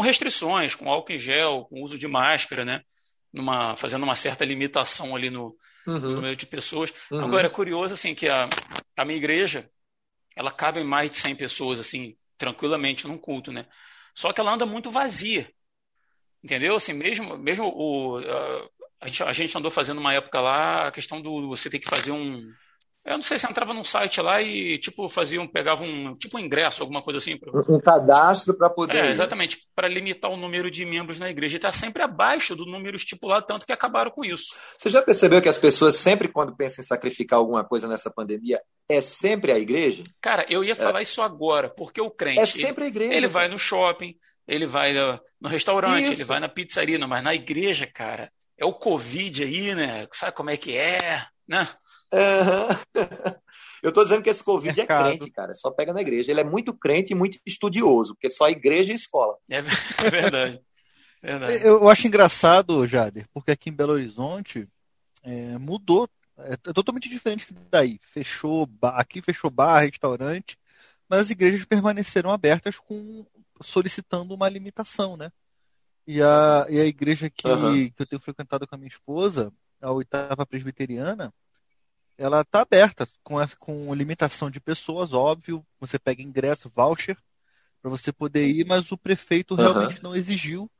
[0.00, 2.82] com restrições, com álcool em gel, com uso de máscara, né?
[3.30, 5.54] Numa, fazendo uma certa limitação ali no,
[5.86, 5.98] uhum.
[5.98, 6.90] no número de pessoas.
[7.10, 7.22] Uhum.
[7.22, 8.48] Agora, é curioso assim que a,
[8.96, 9.70] a minha igreja,
[10.34, 13.66] ela cabe em mais de 100 pessoas, assim, tranquilamente num culto, né?
[14.14, 15.52] Só que ela anda muito vazia,
[16.42, 16.76] entendeu?
[16.76, 20.90] Assim, mesmo, mesmo o, a, a, gente, a gente andou fazendo uma época lá a
[20.90, 22.42] questão do você ter que fazer um
[23.04, 26.40] eu não sei se entrava num site lá e, tipo, faziam, pegavam um, tipo um
[26.40, 27.36] ingresso, alguma coisa assim.
[27.36, 27.50] Pra...
[27.68, 28.98] Um cadastro para poder.
[28.98, 31.56] É, exatamente, para limitar o número de membros na igreja.
[31.56, 34.54] Está sempre abaixo do número estipulado, tanto que acabaram com isso.
[34.76, 38.60] Você já percebeu que as pessoas, sempre quando pensam em sacrificar alguma coisa nessa pandemia,
[38.88, 40.04] é sempre a igreja?
[40.20, 41.02] Cara, eu ia falar é.
[41.02, 42.40] isso agora, porque o crente.
[42.40, 43.14] É sempre ele, a igreja.
[43.14, 44.14] Ele vai no shopping,
[44.46, 44.92] ele vai
[45.40, 46.20] no restaurante, isso.
[46.20, 50.06] ele vai na pizzaria, mas na igreja, cara, é o Covid aí, né?
[50.12, 51.66] Sabe como é que é, né?
[52.12, 52.76] Uhum.
[53.82, 55.08] Eu estou dizendo que esse Covid é Mercado.
[55.08, 55.54] é crente, cara.
[55.54, 56.30] Só pega na igreja.
[56.30, 59.36] Ele é muito crente e muito estudioso, porque só igreja e escola.
[59.48, 59.58] É,
[60.04, 60.60] é verdade.
[61.22, 61.66] verdade.
[61.66, 64.68] Eu acho engraçado, Jader, porque aqui em Belo Horizonte
[65.22, 66.08] é, mudou.
[66.38, 67.98] É totalmente diferente daí.
[68.02, 70.56] Fechou aqui fechou bar, restaurante,
[71.08, 73.26] mas as igrejas permaneceram abertas com
[73.60, 75.30] solicitando uma limitação, né?
[76.06, 77.90] E a, e a igreja que, uhum.
[77.90, 81.32] que eu tenho frequentado com a minha esposa, a oitava presbiteriana,
[82.20, 85.64] ela está aberta com, essa, com limitação de pessoas, óbvio.
[85.80, 87.16] Você pega ingresso, voucher,
[87.80, 89.60] para você poder ir, mas o prefeito uhum.
[89.60, 90.70] realmente não exigiu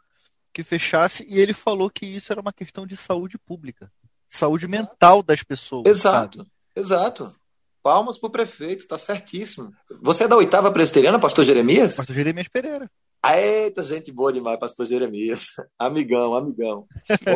[0.52, 3.90] que fechasse e ele falou que isso era uma questão de saúde pública,
[4.28, 5.86] saúde mental das pessoas.
[5.86, 6.50] Exato, sabe?
[6.76, 7.34] exato.
[7.82, 9.72] Palmas para o prefeito, está certíssimo.
[10.02, 11.96] Você é da oitava presbiteriana, pastor Jeremias?
[11.96, 12.90] Pastor Jeremias Pereira.
[13.24, 15.48] Eita, gente boa demais, pastor Jeremias.
[15.78, 16.86] Amigão, amigão.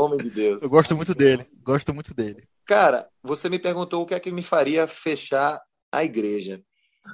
[0.00, 0.62] Homem de Deus.
[0.62, 2.48] Eu gosto muito dele, gosto muito dele.
[2.64, 5.60] Cara, você me perguntou o que é que me faria fechar
[5.92, 6.62] a igreja.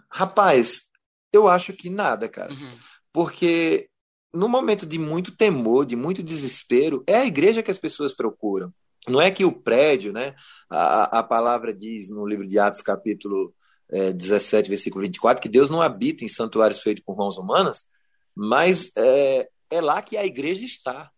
[0.08, 0.90] Rapaz,
[1.32, 2.52] eu acho que nada, cara.
[2.52, 2.70] Uhum.
[3.12, 3.88] Porque
[4.32, 8.72] no momento de muito temor, de muito desespero, é a igreja que as pessoas procuram.
[9.08, 10.34] Não é que o prédio, né?
[10.68, 13.52] A, a palavra diz no livro de Atos, capítulo
[13.90, 17.84] é, 17, versículo 24, que Deus não habita em santuários feitos por mãos humanas,
[18.34, 21.10] mas é, é lá que a igreja está.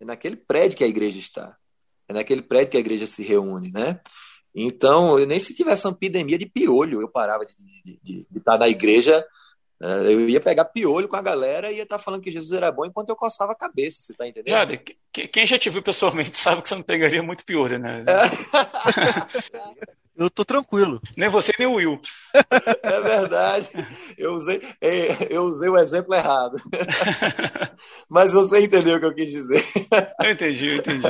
[0.00, 1.56] É naquele prédio que a igreja está.
[2.08, 4.00] É naquele prédio que a igreja se reúne, né?
[4.54, 8.38] Então, eu nem se tivesse uma epidemia de piolho, eu parava de, de, de, de
[8.38, 9.24] estar na igreja,
[9.82, 12.70] é, eu ia pegar piolho com a galera e ia estar falando que Jesus era
[12.70, 14.52] bom enquanto eu coçava a cabeça, você está entendendo?
[14.52, 14.78] Jade,
[15.10, 17.98] quem já te viu pessoalmente sabe que você não pegaria muito piolho, né?
[18.06, 19.92] É.
[20.16, 21.00] Eu tô tranquilo.
[21.16, 22.00] Nem você, nem o Will.
[22.82, 23.68] É verdade.
[24.18, 26.56] Eu usei, é, eu usei o exemplo errado.
[28.08, 29.64] Mas você entendeu o que eu quis dizer.
[30.22, 31.06] Eu entendi, eu entendi.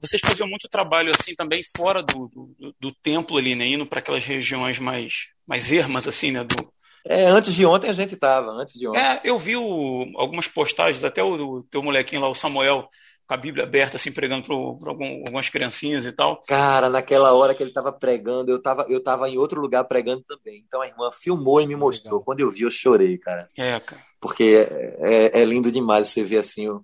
[0.00, 3.66] Vocês faziam muito trabalho assim também fora do, do, do templo ali, né?
[3.66, 6.44] Indo para aquelas regiões mais, mais ermas, assim, né?
[6.44, 6.72] Do...
[7.06, 9.00] É, antes de ontem a gente tava, antes de ontem.
[9.00, 12.88] É, eu vi o, algumas postagens, até o, o teu molequinho lá, o Samuel,
[13.28, 16.40] com a Bíblia aberta, assim, pregando para algumas criancinhas e tal.
[16.46, 20.24] Cara, naquela hora que ele estava pregando, eu estava eu tava em outro lugar pregando
[20.26, 20.64] também.
[20.66, 22.22] Então a irmã filmou e me mostrou.
[22.22, 23.46] Quando eu vi, eu chorei, cara.
[23.56, 24.02] É, cara.
[24.18, 24.66] Porque
[24.98, 26.64] é, é, é lindo demais você ver assim.
[26.64, 26.82] Eu,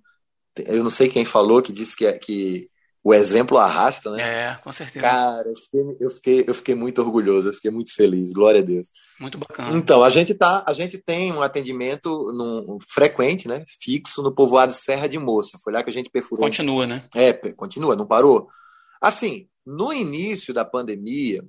[0.67, 2.69] eu não sei quem falou que disse que, é, que
[3.05, 4.23] o exemplo arrasta, né?
[4.23, 5.05] É, com certeza.
[5.05, 8.63] Cara, eu fiquei, eu fiquei, eu fiquei muito orgulhoso, eu fiquei muito feliz, glória a
[8.63, 8.87] Deus.
[9.19, 9.77] Muito bacana.
[9.77, 13.63] Então, a gente tá, a gente tem um atendimento num, frequente, né?
[13.79, 15.55] Fixo no povoado Serra de Moça.
[15.63, 16.43] Foi lá que a gente perfurou.
[16.43, 17.07] Continua, né?
[17.13, 18.49] É, continua, não parou.
[18.99, 21.45] Assim, no início da pandemia,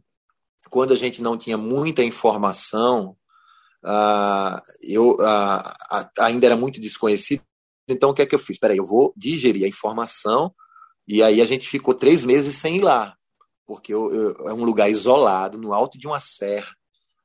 [0.69, 3.17] quando a gente não tinha muita informação,
[3.83, 7.41] uh, eu uh, ainda era muito desconhecido.
[7.89, 8.59] Então, o que é que eu fiz?
[8.59, 10.55] Peraí, eu vou digerir a informação
[11.07, 13.17] e aí a gente ficou três meses sem ir lá,
[13.67, 16.75] porque eu, eu, é um lugar isolado, no alto de uma serra.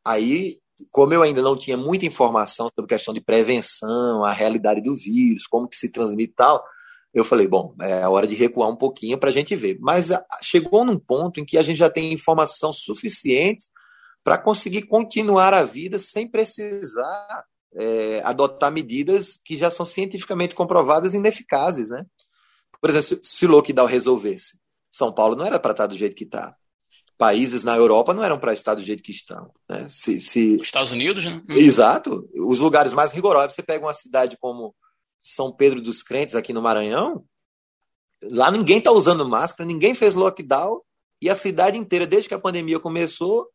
[0.06, 0.60] Aí,
[0.92, 5.48] como eu ainda não tinha muita informação sobre questão de prevenção, a realidade do vírus,
[5.48, 6.64] como que se transmite e tal,
[7.14, 9.78] eu falei, bom, é hora de recuar um pouquinho para a gente ver.
[9.82, 13.68] Mas a, chegou num ponto em que a gente já tem informação suficiente
[14.24, 21.14] para conseguir continuar a vida sem precisar é, adotar medidas que já são cientificamente comprovadas
[21.14, 22.06] ineficazes, né?
[22.82, 26.24] Por exemplo, se o lockdown resolvesse, São Paulo não era para estar do jeito que
[26.24, 26.56] está.
[27.18, 29.52] Países na Europa não eram para estar do jeito que estão.
[29.70, 29.88] Né?
[29.88, 30.56] Se, se...
[30.56, 31.42] Estados Unidos, né?
[31.48, 31.54] Hum.
[31.54, 32.28] Exato.
[32.34, 33.54] Os lugares mais rigorosos.
[33.54, 34.74] Você pega uma cidade como
[35.20, 37.24] São Pedro dos Crentes, aqui no Maranhão,
[38.24, 40.82] lá ninguém está usando máscara, ninguém fez lockdown,
[41.22, 43.48] e a cidade inteira, desde que a pandemia começou,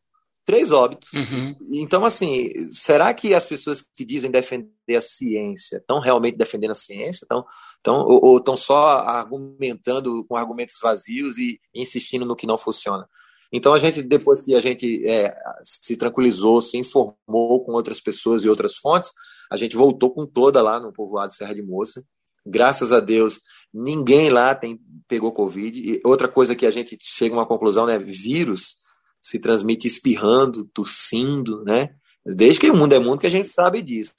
[0.45, 1.11] três óbitos.
[1.11, 1.53] Uhum.
[1.73, 6.75] Então, assim, será que as pessoas que dizem defender a ciência estão realmente defendendo a
[6.75, 7.25] ciência?
[7.25, 7.45] Estão,
[7.87, 13.07] estão, ou estão só argumentando com argumentos vazios e insistindo no que não funciona?
[13.51, 18.43] Então, a gente, depois que a gente é, se tranquilizou, se informou com outras pessoas
[18.43, 19.11] e outras fontes,
[19.49, 22.03] a gente voltou com toda lá no povoado Serra de Moça.
[22.45, 23.39] Graças a Deus,
[23.73, 25.79] ninguém lá tem, pegou Covid.
[25.79, 27.97] E outra coisa que a gente chega a uma conclusão, né?
[27.97, 28.75] Vírus
[29.21, 31.95] se transmite espirrando, tossindo, né?
[32.25, 34.13] Desde que o mundo é mundo que a gente sabe disso.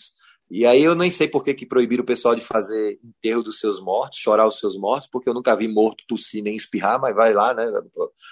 [0.51, 3.61] E aí eu nem sei por que, que proibiram o pessoal de fazer enterro dos
[3.61, 7.15] seus mortos, chorar os seus mortos, porque eu nunca vi morto tossir nem espirrar, mas
[7.15, 7.67] vai lá, né?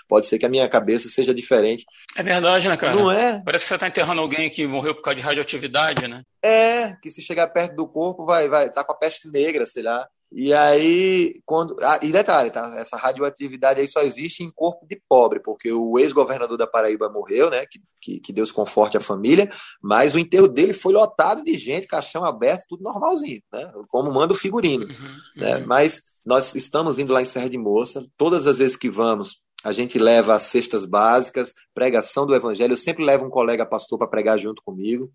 [0.09, 1.85] Pode ser que a minha cabeça seja diferente.
[2.17, 2.95] É verdade, né, cara?
[2.95, 3.43] Não é?
[3.45, 6.23] Parece que você está enterrando alguém que morreu por causa de radioatividade, né?
[6.43, 9.83] É, que se chegar perto do corpo vai vai tá com a peste negra, sei
[9.83, 10.07] lá.
[10.31, 11.77] E aí, quando.
[11.81, 12.75] Ah, e detalhe, tá?
[12.77, 17.49] Essa radioatividade aí só existe em corpo de pobre, porque o ex-governador da Paraíba morreu,
[17.49, 17.65] né?
[17.67, 21.87] Que, que, que, Deus conforte a família, mas o enterro dele foi lotado de gente,
[21.87, 23.73] caixão aberto, tudo normalzinho, né?
[23.89, 24.85] Como manda o figurino.
[24.85, 25.57] Uhum, né?
[25.59, 25.67] Uhum.
[25.67, 29.71] Mas nós estamos indo lá em Serra de Moça, todas as vezes que vamos, a
[29.71, 32.73] gente leva as cestas básicas, pregação do evangelho.
[32.73, 35.11] Eu sempre levo um colega pastor para pregar junto comigo,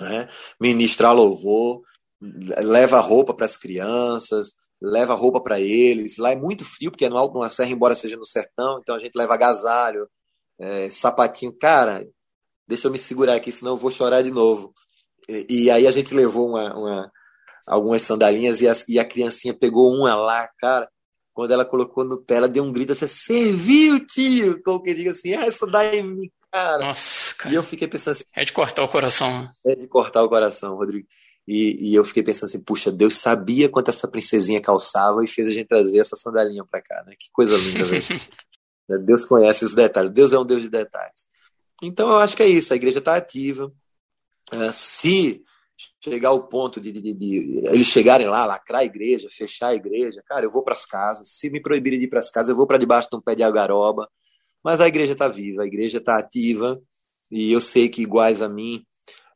[0.00, 0.28] né?
[0.60, 1.82] ministrar louvor
[2.58, 6.16] leva roupa para as crianças, leva roupa para eles.
[6.16, 8.78] Lá é muito frio, porque é no alto de uma serra, embora seja no sertão,
[8.80, 10.08] então a gente leva agasalho,
[10.58, 11.52] é, sapatinho.
[11.58, 12.06] Cara,
[12.66, 14.72] deixa eu me segurar aqui, senão eu vou chorar de novo.
[15.28, 17.12] E, e aí a gente levou uma, uma,
[17.66, 20.88] algumas sandalinhas e a, e a criancinha pegou uma lá, cara.
[21.34, 24.62] Quando ela colocou no pé, ela deu um grito assim: serviu, tio!
[24.62, 26.84] Como que diga assim, ah, essa daí me cara.
[26.84, 27.52] Nossa, cara.
[27.52, 28.24] E eu fiquei pensando assim.
[28.34, 29.48] É de cortar o coração.
[29.64, 31.08] É de cortar o coração, Rodrigo.
[31.46, 35.48] E, e, eu fiquei pensando assim, puxa, Deus sabia quanto essa princesinha calçava e fez
[35.48, 37.14] a gente trazer essa sandalinha para cá, né?
[37.18, 37.84] Que coisa linda.
[38.88, 40.10] Né, Deus conhece os detalhes.
[40.12, 41.26] Deus é um Deus de detalhes.
[41.82, 42.72] Então eu acho que é isso.
[42.72, 43.72] A igreja está ativa.
[44.52, 45.42] Uh, se
[46.00, 49.74] chegar ao ponto de, de, de, de, eles chegarem lá, lacrar a igreja, fechar a
[49.74, 51.28] igreja, cara, eu vou para as casas.
[51.30, 53.34] Se me proibirem de ir para as casas, eu vou para debaixo de um pé
[53.34, 54.08] de agaroba.
[54.62, 56.80] Mas a igreja está viva, a igreja está ativa.
[57.28, 58.84] E eu sei que iguais a mim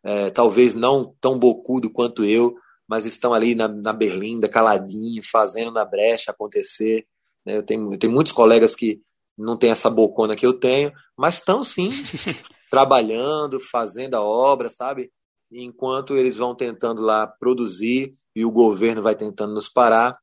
[0.07, 2.55] é, talvez não tão bocudo quanto eu,
[2.87, 7.05] mas estão ali na, na berlinda, caladinho, fazendo na brecha acontecer.
[7.45, 7.57] Né?
[7.57, 9.03] Eu, tenho, eu tenho muitos colegas que
[9.37, 11.91] não têm essa bocona que eu tenho, mas estão sim
[12.71, 15.11] trabalhando, fazendo a obra, sabe?
[15.51, 20.17] Enquanto eles vão tentando lá produzir e o governo vai tentando nos parar.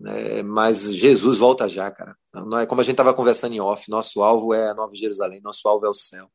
[0.00, 0.42] Né?
[0.42, 2.16] Mas Jesus volta já, cara.
[2.34, 3.88] Não é como a gente estava conversando em off.
[3.88, 6.28] Nosso alvo é a Nova Jerusalém, nosso alvo é o céu.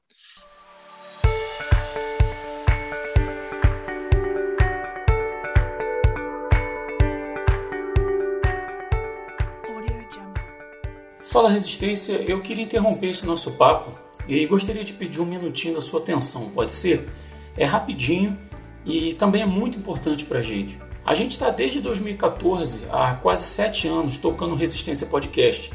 [11.24, 13.92] Fala Resistência, eu queria interromper esse nosso papo
[14.28, 17.10] e gostaria de pedir um minutinho da sua atenção, pode ser?
[17.58, 18.38] É rapidinho
[18.86, 20.78] e também é muito importante para a gente.
[21.06, 25.72] A gente está desde 2014, há quase sete anos, tocando Resistência Podcast,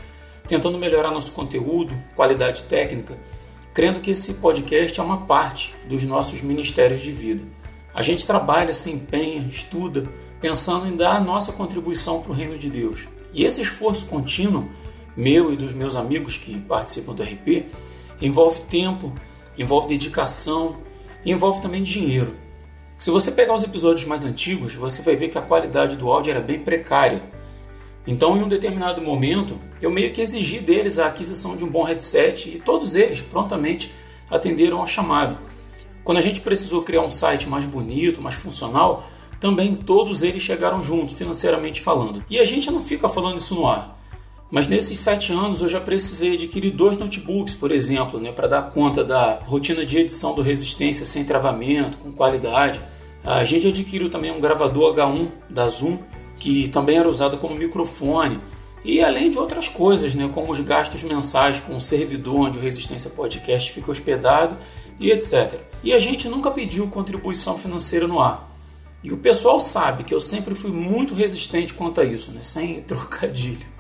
[0.46, 3.18] tentando melhorar nosso conteúdo, qualidade técnica,
[3.72, 7.42] crendo que esse podcast é uma parte dos nossos ministérios de vida.
[7.94, 10.06] A gente trabalha, se empenha, estuda,
[10.42, 13.08] pensando em dar a nossa contribuição para o reino de Deus.
[13.32, 14.68] E esse esforço contínuo,
[15.18, 17.66] meu e dos meus amigos que participam do RP,
[18.22, 19.12] envolve tempo,
[19.59, 20.76] envolve dedicação
[21.24, 22.37] e envolve também dinheiro.
[22.96, 26.31] Se você pegar os episódios mais antigos, você vai ver que a qualidade do áudio
[26.31, 27.20] era bem precária.
[28.07, 31.83] Então, em um determinado momento, eu meio que exigi deles a aquisição de um bom
[31.83, 33.92] headset e todos eles prontamente
[34.31, 35.37] atenderam ao chamado.
[36.04, 39.04] Quando a gente precisou criar um site mais bonito, mais funcional,
[39.40, 42.24] também todos eles chegaram juntos, financeiramente falando.
[42.31, 43.97] E a gente não fica falando isso no ar.
[44.50, 48.62] Mas nesses sete anos eu já precisei adquirir dois notebooks, por exemplo, né, para dar
[48.70, 52.80] conta da rotina de edição do Resistência sem travamento, com qualidade.
[53.22, 55.98] A gente adquiriu também um gravador H1 da Zoom,
[56.38, 58.40] que também era usado como microfone.
[58.82, 62.62] E além de outras coisas, né, como os gastos mensais com o servidor onde o
[62.62, 64.56] Resistência Podcast fica hospedado
[64.98, 65.61] e etc.
[65.84, 68.48] E a gente nunca pediu contribuição financeira no ar.
[69.04, 72.80] E o pessoal sabe que eu sempre fui muito resistente quanto a isso, né, sem
[72.88, 73.78] trocadilho.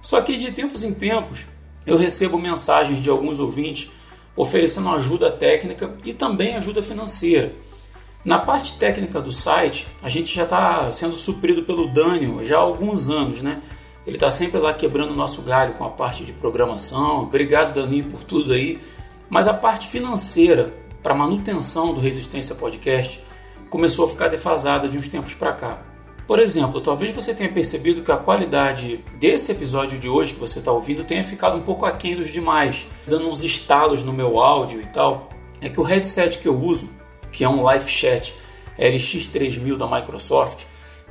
[0.00, 1.46] Só que de tempos em tempos
[1.86, 3.90] eu recebo mensagens de alguns ouvintes
[4.36, 7.54] oferecendo ajuda técnica e também ajuda financeira.
[8.24, 12.60] Na parte técnica do site, a gente já está sendo suprido pelo Daniel já há
[12.60, 13.62] alguns anos, né?
[14.06, 17.22] Ele está sempre lá quebrando o nosso galho com a parte de programação.
[17.22, 18.80] Obrigado, Daninho, por tudo aí.
[19.28, 23.22] Mas a parte financeira, para manutenção do Resistência Podcast,
[23.68, 25.89] começou a ficar defasada de uns tempos para cá.
[26.30, 30.60] Por exemplo, talvez você tenha percebido que a qualidade desse episódio de hoje que você
[30.60, 34.80] está ouvindo tenha ficado um pouco aquém dos demais, dando uns estalos no meu áudio
[34.80, 35.28] e tal.
[35.60, 36.88] É que o headset que eu uso,
[37.32, 38.32] que é um Live Chat
[38.78, 40.66] LX3000 da Microsoft,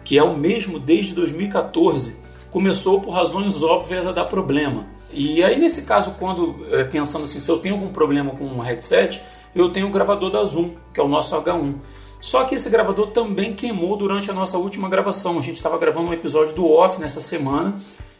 [0.05, 2.15] que é o mesmo desde 2014,
[2.49, 4.87] começou por razões óbvias a dar problema.
[5.11, 8.59] E aí, nesse caso, quando é, pensando assim, se eu tenho algum problema com um
[8.59, 9.21] headset,
[9.53, 11.75] eu tenho o gravador da Zoom, que é o nosso H1.
[12.21, 15.39] Só que esse gravador também queimou durante a nossa última gravação.
[15.39, 17.77] A gente estava gravando um episódio do Off nessa semana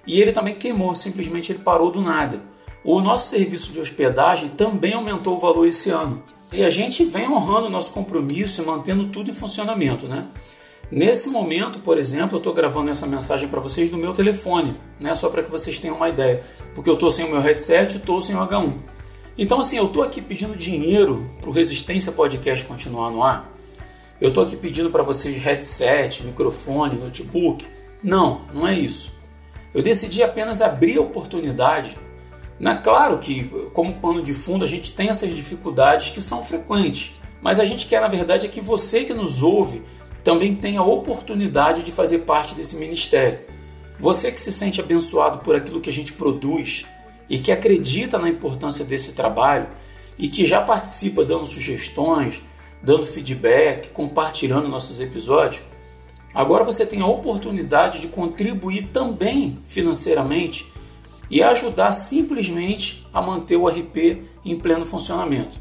[0.07, 2.41] e ele também queimou, simplesmente ele parou do nada.
[2.83, 6.23] O nosso serviço de hospedagem também aumentou o valor esse ano.
[6.51, 10.27] E a gente vem honrando o nosso compromisso e mantendo tudo em funcionamento, né?
[10.89, 15.13] Nesse momento, por exemplo, eu estou gravando essa mensagem para vocês do meu telefone, né?
[15.13, 16.43] Só para que vocês tenham uma ideia.
[16.73, 18.73] Porque eu estou sem o meu headset e estou sem o H1.
[19.38, 23.58] Então, assim, eu estou aqui pedindo dinheiro para o Resistência Podcast continuar no ar
[24.19, 27.65] eu estou aqui pedindo para vocês headset, microfone, notebook.
[28.03, 29.13] Não, não é isso.
[29.73, 31.97] Eu decidi apenas abrir a oportunidade.
[32.60, 37.13] Na, claro que, como pano de fundo, a gente tem essas dificuldades que são frequentes,
[37.41, 39.84] mas a gente quer, na verdade, é que você que nos ouve
[40.23, 43.39] também tenha a oportunidade de fazer parte desse ministério.
[43.99, 46.86] Você que se sente abençoado por aquilo que a gente produz
[47.29, 49.67] e que acredita na importância desse trabalho
[50.17, 52.43] e que já participa dando sugestões,
[52.81, 55.65] dando feedback, compartilhando nossos episódios,
[56.33, 60.71] agora você tem a oportunidade de contribuir também financeiramente
[61.29, 65.59] e ajudar simplesmente a manter o RP em pleno funcionamento.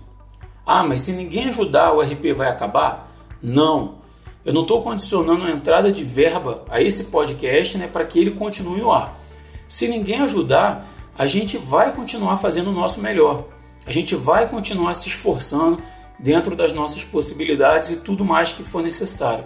[0.64, 3.12] Ah, mas se ninguém ajudar, o RP vai acabar?
[3.42, 3.98] Não.
[4.44, 8.30] Eu não estou condicionando a entrada de verba a esse podcast né, para que ele
[8.32, 9.18] continue no ar.
[9.66, 13.44] Se ninguém ajudar, a gente vai continuar fazendo o nosso melhor.
[13.84, 15.82] A gente vai continuar se esforçando
[16.18, 19.44] dentro das nossas possibilidades e tudo mais que for necessário.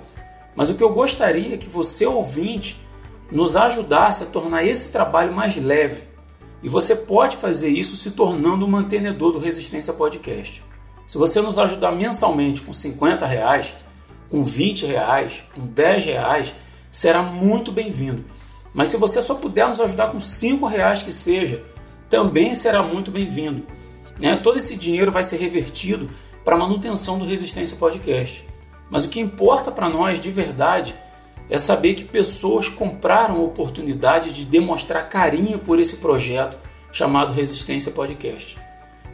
[0.54, 2.80] Mas o que eu gostaria é que você, ouvinte,
[3.30, 6.04] nos ajudasse a tornar esse trabalho mais leve.
[6.62, 10.62] E você pode fazer isso se tornando um mantenedor do Resistência Podcast.
[11.06, 13.76] Se você nos ajudar mensalmente com 50 reais,
[14.30, 16.54] com 20 reais, com 10 reais,
[16.90, 18.24] será muito bem-vindo.
[18.72, 21.64] Mas se você só puder nos ajudar com 5 reais que seja,
[22.08, 23.66] também será muito bem-vindo.
[24.18, 24.37] Né?
[24.37, 26.08] Todo esse dinheiro vai ser revertido
[26.44, 28.46] para a manutenção do Resistência Podcast.
[28.90, 30.94] Mas o que importa para nós de verdade
[31.48, 36.59] é saber que pessoas compraram a oportunidade de demonstrar carinho por esse projeto
[36.92, 38.59] chamado Resistência Podcast.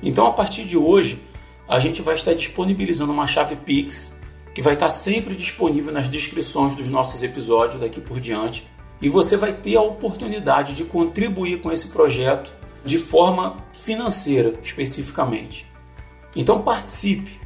[0.03, 1.21] Então, a partir de hoje,
[1.69, 4.19] a gente vai estar disponibilizando uma chave Pix
[4.55, 8.67] que vai estar sempre disponível nas descrições dos nossos episódios daqui por diante.
[9.01, 12.53] E você vai ter a oportunidade de contribuir com esse projeto
[12.85, 15.68] de forma financeira, especificamente.
[16.37, 17.41] Então participe,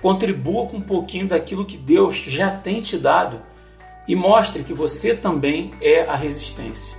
[0.00, 3.42] contribua com um pouquinho daquilo que Deus já tem te dado
[4.06, 6.98] e mostre que você também é a resistência.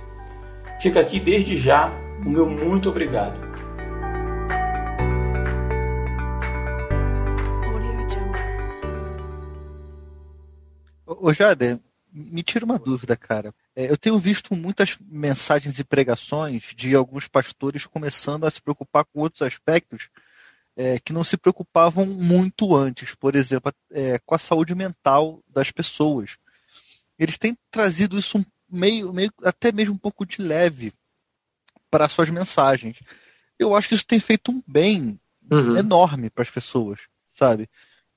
[0.80, 1.92] Fica aqui desde já
[2.24, 3.46] o meu muito obrigado.
[11.06, 11.78] Ô Jader,
[12.12, 13.54] me tira uma dúvida, cara.
[13.74, 19.04] É, eu tenho visto muitas mensagens e pregações de alguns pastores começando a se preocupar
[19.04, 20.08] com outros aspectos
[20.76, 25.70] é, que não se preocupavam muito antes, por exemplo, é, com a saúde mental das
[25.70, 26.36] pessoas.
[27.18, 30.92] Eles têm trazido isso meio, meio até mesmo um pouco de leve
[31.90, 32.98] para suas mensagens.
[33.58, 35.18] Eu acho que isso tem feito um bem
[35.50, 35.78] uhum.
[35.78, 37.00] enorme para as pessoas,
[37.30, 37.68] sabe?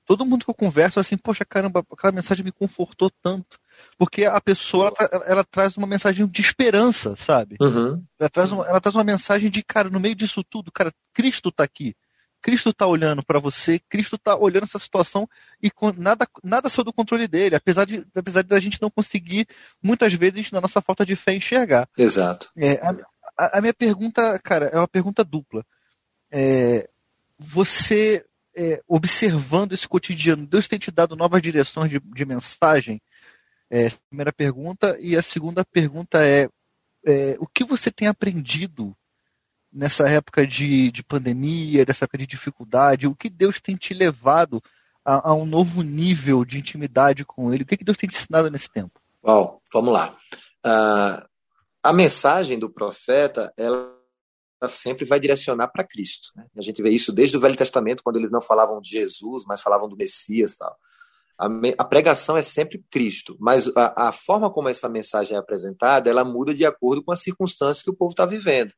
[0.04, 3.58] Todo mundo que eu converso assim, poxa, caramba, aquela mensagem me confortou tanto.
[3.96, 7.56] Porque a pessoa, ela, ela traz uma mensagem de esperança, sabe?
[7.60, 8.04] Uhum.
[8.18, 11.48] Ela, traz uma, ela traz uma mensagem de, cara, no meio disso tudo, cara, Cristo
[11.48, 11.94] está aqui.
[12.42, 15.28] Cristo está olhando para você, Cristo está olhando essa situação
[15.62, 19.46] e nada, nada saiu do controle dele, apesar de, apesar de a gente não conseguir,
[19.82, 21.88] muitas vezes, na nossa falta de fé, enxergar.
[21.96, 22.50] Exato.
[22.56, 22.80] É,
[23.36, 25.64] a, a, minha pergunta, cara, é uma pergunta dupla.
[26.30, 26.88] É,
[27.38, 28.24] você,
[28.56, 33.00] é, observando esse cotidiano, Deus tem te dado novas direções de, de mensagem?
[33.70, 34.96] É, a primeira pergunta.
[35.00, 36.48] E a segunda pergunta é,
[37.06, 38.96] é o que você tem aprendido
[39.72, 43.06] nessa época de, de pandemia, nessa época de dificuldade?
[43.06, 44.62] O que Deus tem te levado
[45.04, 47.62] a, a um novo nível de intimidade com Ele?
[47.62, 49.00] O que, que Deus tem te ensinado nesse tempo?
[49.22, 50.16] Bom, vamos lá.
[50.64, 51.28] Uh,
[51.82, 53.94] a mensagem do profeta, ela
[54.68, 56.30] sempre vai direcionar para Cristo.
[56.36, 56.46] Né?
[56.56, 59.62] A gente vê isso desde o Velho Testamento, quando eles não falavam de Jesus, mas
[59.62, 60.56] falavam do Messias.
[60.56, 60.76] Tal.
[61.38, 61.48] A,
[61.78, 66.24] a pregação é sempre Cristo, mas a, a, forma como essa mensagem é apresentada, ela
[66.24, 68.74] muda de acordo com as circunstâncias que o povo está vivendo.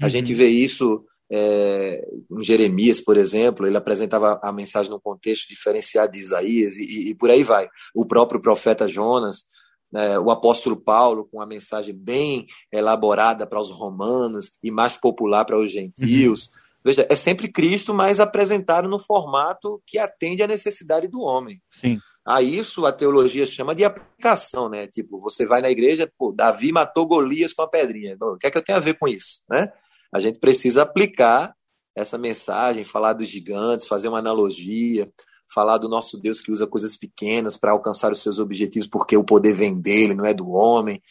[0.00, 0.10] A uhum.
[0.10, 6.12] gente vê isso é, em Jeremias, por exemplo, ele apresentava a mensagem num contexto diferenciado
[6.12, 7.68] de Isaías e, e por aí vai.
[7.94, 9.44] O próprio profeta Jonas,
[9.92, 15.44] né, o apóstolo Paulo, com uma mensagem bem elaborada para os romanos e mais popular
[15.44, 16.46] para os gentios.
[16.46, 16.52] Uhum.
[16.84, 21.60] Veja, é sempre Cristo, mas apresentado no formato que atende à necessidade do homem.
[21.70, 21.98] Sim.
[22.24, 24.86] A isso a teologia chama de aplicação, né?
[24.86, 28.16] Tipo, você vai na igreja, pô, Davi matou Golias com a pedrinha.
[28.20, 29.72] O que é que eu tenho a ver com isso, né?
[30.12, 31.54] A gente precisa aplicar
[31.94, 35.10] essa mensagem, falar dos gigantes, fazer uma analogia,
[35.52, 39.24] falar do nosso Deus que usa coisas pequenas para alcançar os seus objetivos, porque o
[39.24, 41.02] poder vem dele, não é do homem.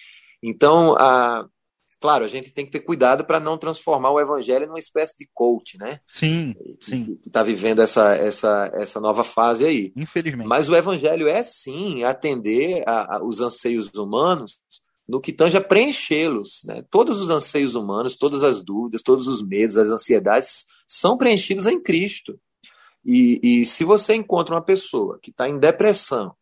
[0.42, 1.48] Então, a,
[2.00, 5.28] claro, a gente tem que ter cuidado para não transformar o evangelho numa espécie de
[5.34, 6.00] coach, né?
[6.08, 7.18] Sim, sim.
[7.22, 9.92] Que está vivendo essa, essa, essa nova fase aí.
[9.96, 10.48] Infelizmente.
[10.48, 14.62] Mas o evangelho é sim atender a, a, os anseios humanos
[15.08, 16.64] no que tange a preenchê-los.
[16.66, 16.84] Né?
[16.90, 21.82] Todos os anseios humanos, todas as dúvidas, todos os medos, as ansiedades são preenchidos em
[21.82, 22.40] Cristo.
[23.06, 26.36] E, e se você encontra uma pessoa que está em depressão,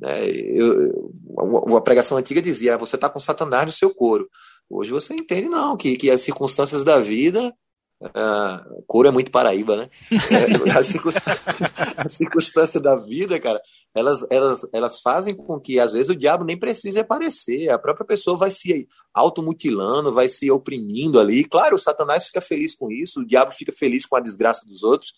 [0.00, 1.12] né, eu,
[1.76, 4.28] a pregação antiga dizia: ah, você está com Satanás no seu couro.
[4.68, 7.54] Hoje você entende, não, que, que as circunstâncias da vida.
[8.00, 9.90] Uh, couro é muito Paraíba, né?
[10.10, 10.84] É, a
[12.08, 13.60] circunstância da vida, cara,
[13.94, 17.70] elas, elas, elas fazem com que, às vezes, o diabo nem precise aparecer.
[17.70, 21.44] A própria pessoa vai se automutilando, vai se oprimindo ali.
[21.44, 24.82] Claro, o Satanás fica feliz com isso, o diabo fica feliz com a desgraça dos
[24.82, 25.14] outros,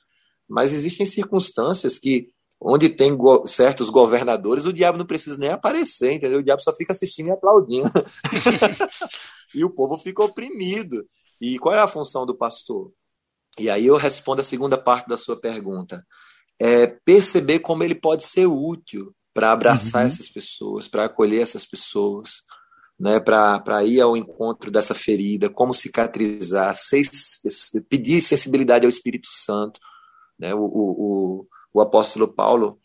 [0.48, 2.28] mas existem circunstâncias que,
[2.60, 6.38] onde tem go certos governadores, o diabo não precisa nem aparecer, entendeu?
[6.38, 7.90] O diabo só fica assistindo e aplaudindo.
[9.52, 11.04] e o povo fica oprimido.
[11.40, 12.92] E qual é a função do pastor?
[13.58, 16.06] E aí eu respondo a segunda parte da sua pergunta.
[16.58, 20.08] É perceber como ele pode ser útil para abraçar uhum.
[20.08, 22.42] essas pessoas, para acolher essas pessoas,
[22.98, 26.74] né, para ir ao encontro dessa ferida, como cicatrizar,
[27.88, 29.78] pedir sensibilidade ao Espírito Santo,
[30.36, 30.52] né?
[30.54, 32.78] O, o, o apóstolo Paulo,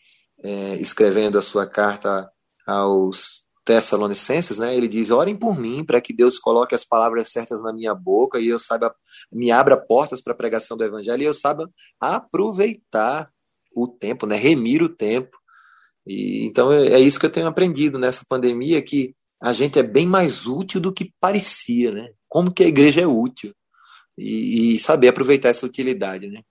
[0.43, 2.29] é, escrevendo a sua carta
[2.67, 7.61] aos Tessalonicenses, né, ele diz: Orem por mim, para que Deus coloque as palavras certas
[7.63, 8.93] na minha boca e eu saiba,
[9.31, 13.29] me abra portas para a pregação do Evangelho e eu saiba aproveitar
[13.75, 15.37] o tempo, né, remir o tempo.
[16.05, 19.83] E, então é, é isso que eu tenho aprendido nessa pandemia, que a gente é
[19.83, 22.09] bem mais útil do que parecia, né?
[22.29, 23.53] Como que a igreja é útil
[24.17, 26.41] e, e saber aproveitar essa utilidade, né?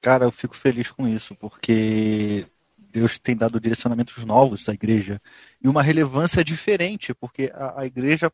[0.00, 2.44] Cara, eu fico feliz com isso, porque
[2.92, 5.20] Deus tem dado direcionamentos novos à igreja
[5.60, 8.30] e uma relevância diferente, porque a, a, igreja,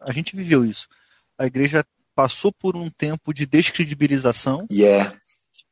[0.00, 0.88] a gente viveu isso.
[1.36, 1.84] A igreja
[2.14, 4.64] passou por um tempo de descredibilização.
[4.70, 5.12] Yeah.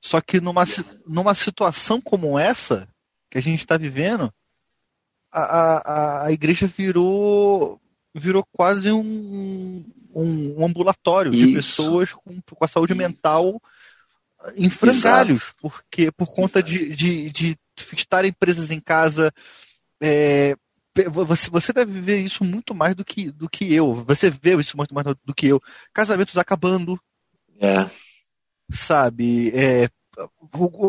[0.01, 0.64] Só que numa,
[1.07, 2.89] numa situação como essa
[3.30, 4.32] que a gente está vivendo,
[5.32, 7.80] a, a, a igreja virou
[8.16, 11.47] virou quase um, um, um ambulatório isso.
[11.47, 12.99] de pessoas com, com a saúde isso.
[12.99, 13.61] mental
[14.57, 15.57] em frangalhos, Exato.
[15.61, 17.57] porque por conta de, de, de
[17.95, 19.33] estarem presas em casa.
[20.03, 20.55] É,
[21.11, 23.95] você, você deve ver isso muito mais do que, do que eu.
[23.95, 25.61] Você vê isso muito mais do que eu.
[25.93, 26.99] Casamentos acabando.
[27.61, 27.89] É.
[28.70, 29.51] Sabe?
[29.55, 29.89] É,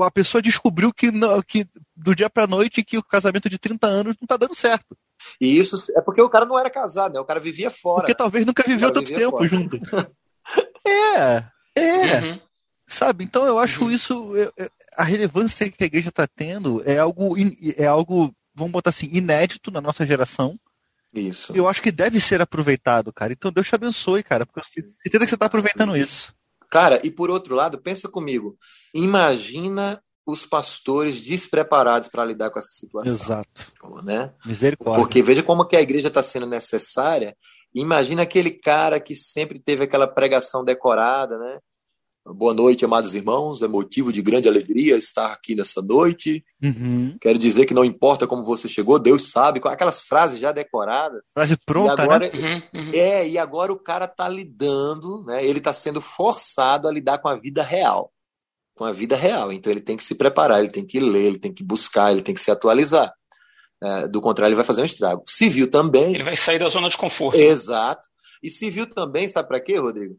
[0.06, 1.12] a pessoa descobriu que,
[1.48, 4.96] que do dia pra noite que o casamento de 30 anos não tá dando certo.
[5.40, 7.20] E isso é porque o cara não era casado, né?
[7.20, 8.02] O cara vivia fora.
[8.02, 9.48] Porque talvez nunca viveu tanto tempo fora.
[9.48, 9.78] junto.
[10.86, 12.22] é, é.
[12.22, 12.40] Uhum.
[12.88, 13.24] Sabe?
[13.24, 13.92] Então eu acho uhum.
[13.92, 14.34] isso.
[14.96, 17.36] A relevância que a igreja está tendo é algo,
[17.78, 20.60] é algo, vamos botar assim, inédito na nossa geração.
[21.14, 21.54] Isso.
[21.56, 23.34] Eu acho que deve ser aproveitado, cara.
[23.34, 24.64] Então Deus te abençoe, cara, porque eu
[25.00, 26.34] certeza que você está aproveitando isso.
[26.70, 28.58] Cara, e por outro lado, pensa comigo.
[28.94, 33.14] Imagina os pastores despreparados para lidar com essa situação.
[33.14, 33.72] Exato.
[34.04, 34.34] Né?
[34.46, 35.02] Misericórdia.
[35.02, 37.38] Porque veja como que a igreja está sendo necessária.
[37.74, 41.60] Imagina aquele cara que sempre teve aquela pregação decorada, né?
[42.28, 43.62] Boa noite, amados irmãos.
[43.62, 46.44] É motivo de grande alegria estar aqui nessa noite.
[46.64, 47.16] Uhum.
[47.22, 49.62] Quero dizer que não importa como você chegou, Deus sabe.
[49.64, 51.22] Aquelas frases já decoradas.
[51.36, 52.64] Frase pronta, agora, né?
[52.74, 52.92] Uhum, uhum.
[52.96, 55.46] É, e agora o cara está lidando, né?
[55.46, 58.12] Ele está sendo forçado a lidar com a vida real.
[58.76, 59.54] Com a vida real.
[59.54, 62.22] Então ele tem que se preparar, ele tem que ler, ele tem que buscar, ele
[62.22, 63.14] tem que se atualizar.
[63.84, 65.24] É, do contrário, ele vai fazer um estrago.
[65.28, 66.16] Civil também.
[66.16, 67.38] Ele vai sair da zona de conforto.
[67.38, 68.10] Exato.
[68.42, 70.18] E civil também, sabe para quê, Rodrigo?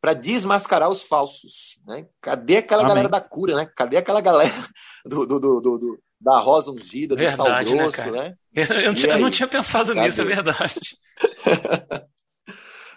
[0.00, 1.78] Para desmascarar os falsos.
[1.86, 2.06] Né?
[2.20, 2.90] Cadê aquela Amém.
[2.90, 3.70] galera da cura, né?
[3.76, 4.52] Cadê aquela galera
[5.04, 8.10] do, do, do, do da rosa ungida, do verdade, sal né, grosso, né?
[8.10, 8.34] né?
[8.54, 10.06] Eu, não tinha, eu, não tinha, pensado Cadê?
[10.06, 10.96] nisso, é verdade.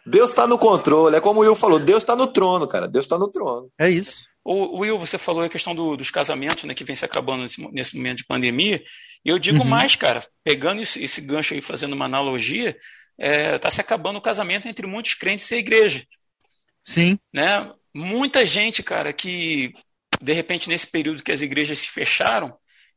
[0.04, 2.88] Deus está no controle, é como o Will falou, Deus está no trono, cara.
[2.88, 3.70] Deus está no trono.
[3.80, 4.26] É isso.
[4.44, 7.62] O Will, você falou a questão do, dos casamentos, né, que vem se acabando nesse,
[7.72, 8.84] nesse momento de pandemia.
[9.24, 9.66] E eu digo uhum.
[9.66, 12.76] mais, cara, pegando esse, esse gancho aí, fazendo uma analogia,
[13.20, 16.04] está é, tá se acabando o casamento entre muitos crentes e a igreja.
[16.84, 17.18] Sim.
[17.34, 17.72] Né?
[17.94, 19.74] Muita gente, cara, que
[20.22, 22.56] de repente nesse período que as igrejas se fecharam,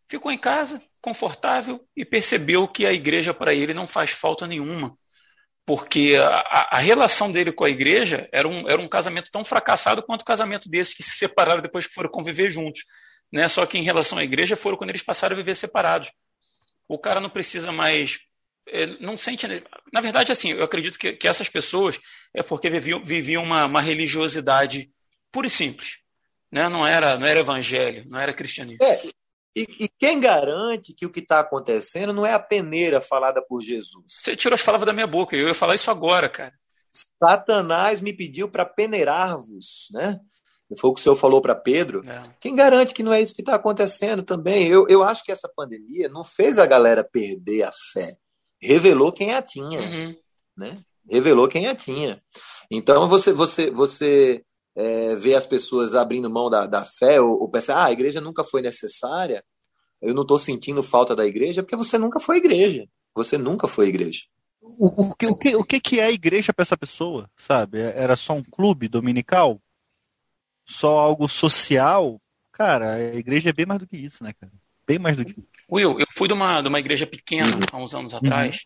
[0.08, 4.96] ficou em casa, confortável e percebeu que a igreja para ele não faz falta nenhuma.
[5.66, 10.02] Porque a, a, relação dele com a igreja era um, era um casamento tão fracassado
[10.02, 12.84] quanto o casamento desses que se separaram depois que foram conviver juntos.
[13.32, 13.48] Né?
[13.48, 16.10] Só que em relação à igreja foram quando eles passaram a viver separados.
[16.86, 18.20] O cara não precisa mais
[19.00, 19.46] não sente.
[19.92, 22.00] Na verdade, assim, eu acredito que, que essas pessoas
[22.32, 24.90] é porque viviam, viviam uma, uma religiosidade
[25.30, 25.98] pura e simples.
[26.50, 26.68] Né?
[26.68, 28.84] Não, era, não era evangelho, não era cristianismo.
[28.84, 29.02] É,
[29.56, 33.60] e, e quem garante que o que está acontecendo não é a peneira falada por
[33.60, 34.04] Jesus?
[34.08, 36.54] Você tirou as palavras da minha boca, eu ia falar isso agora, cara.
[37.20, 40.18] Satanás me pediu para peneirar-vos, né?
[40.78, 42.02] Foi o que o senhor falou para Pedro.
[42.08, 42.22] É.
[42.40, 44.66] Quem garante que não é isso que está acontecendo também?
[44.66, 48.16] Eu, eu acho que essa pandemia não fez a galera perder a fé
[48.64, 50.16] revelou quem a tinha, uhum.
[50.56, 50.82] né?
[51.08, 52.22] Revelou quem a tinha.
[52.70, 54.44] Então você você você
[54.74, 58.20] é, vê as pessoas abrindo mão da, da fé ou, ou pensa, ah, a igreja
[58.20, 59.44] nunca foi necessária.
[60.00, 62.88] Eu não estou sentindo falta da igreja porque você nunca foi igreja.
[63.14, 64.22] Você nunca foi igreja.
[64.60, 67.78] O, o, que, o, que, o que é a igreja para essa pessoa, sabe?
[67.80, 69.60] Era só um clube dominical?
[70.64, 72.20] Só algo social?
[72.50, 74.52] Cara, a igreja é bem mais do que isso, né, cara?
[74.86, 75.48] Bem mais do que isso.
[75.70, 77.62] Will, eu fui de uma, de uma igreja pequena uhum.
[77.72, 78.18] há uns anos uhum.
[78.18, 78.64] atrás.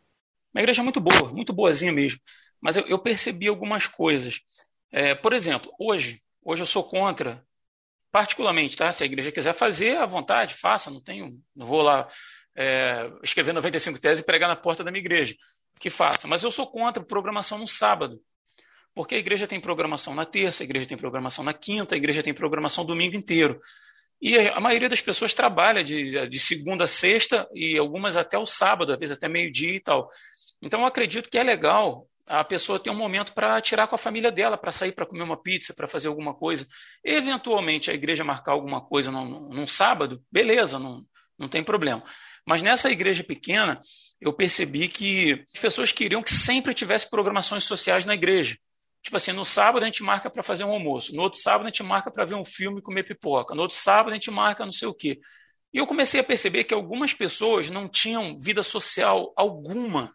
[0.55, 2.20] Uma igreja muito boa, muito boazinha mesmo.
[2.61, 4.40] Mas eu, eu percebi algumas coisas.
[4.90, 7.44] É, por exemplo, hoje, hoje eu sou contra,
[8.11, 8.90] particularmente, tá?
[8.90, 12.09] Se a igreja quiser fazer, à vontade, faça, não tenho, não vou lá
[12.57, 15.36] é, escrever 95 teses e pregar na porta da minha igreja.
[15.78, 16.26] Que faça.
[16.26, 18.20] Mas eu sou contra programação no sábado.
[18.94, 22.20] Porque a igreja tem programação na terça, a igreja tem programação na quinta, a igreja
[22.20, 23.61] tem programação domingo inteiro.
[24.20, 28.46] E a maioria das pessoas trabalha de, de segunda a sexta e algumas até o
[28.46, 30.08] sábado, às vezes até meio-dia e tal.
[30.60, 33.98] Então eu acredito que é legal a pessoa ter um momento para tirar com a
[33.98, 36.66] família dela, para sair para comer uma pizza, para fazer alguma coisa.
[37.02, 41.04] Eventualmente a igreja marcar alguma coisa num, num sábado, beleza, não,
[41.38, 42.02] não tem problema.
[42.44, 43.80] Mas nessa igreja pequena,
[44.20, 48.56] eu percebi que as pessoas queriam que sempre tivesse programações sociais na igreja.
[49.03, 51.70] Tipo assim, no sábado a gente marca para fazer um almoço, no outro sábado a
[51.70, 54.64] gente marca para ver um filme e comer pipoca, no outro sábado a gente marca
[54.64, 55.20] não sei o quê.
[55.72, 60.14] E eu comecei a perceber que algumas pessoas não tinham vida social alguma.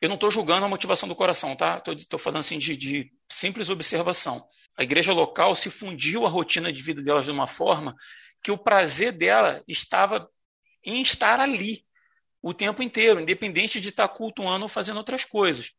[0.00, 1.82] Eu não estou julgando a motivação do coração, tá?
[1.96, 4.46] Estou falando assim de, de simples observação.
[4.76, 7.94] A igreja local se fundiu a rotina de vida delas de uma forma
[8.42, 10.28] que o prazer dela estava
[10.84, 11.84] em estar ali
[12.42, 15.72] o tempo inteiro, independente de estar cultuando ou fazendo outras coisas.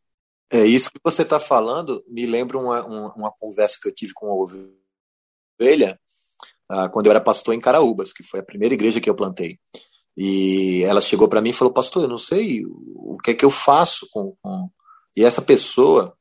[0.51, 2.03] É isso que você está falando.
[2.07, 5.99] Me lembra uma, uma, uma, conversa que eu tive com a ovelha
[6.71, 9.59] uh, quando eu era pastor em Caraúbas, que foi a primeira igreja que eu plantei.
[10.17, 13.43] E ela chegou para mim e falou: Pastor, eu não sei o que é que
[13.43, 14.69] eu faço com, com.
[15.15, 16.15] E essa pessoa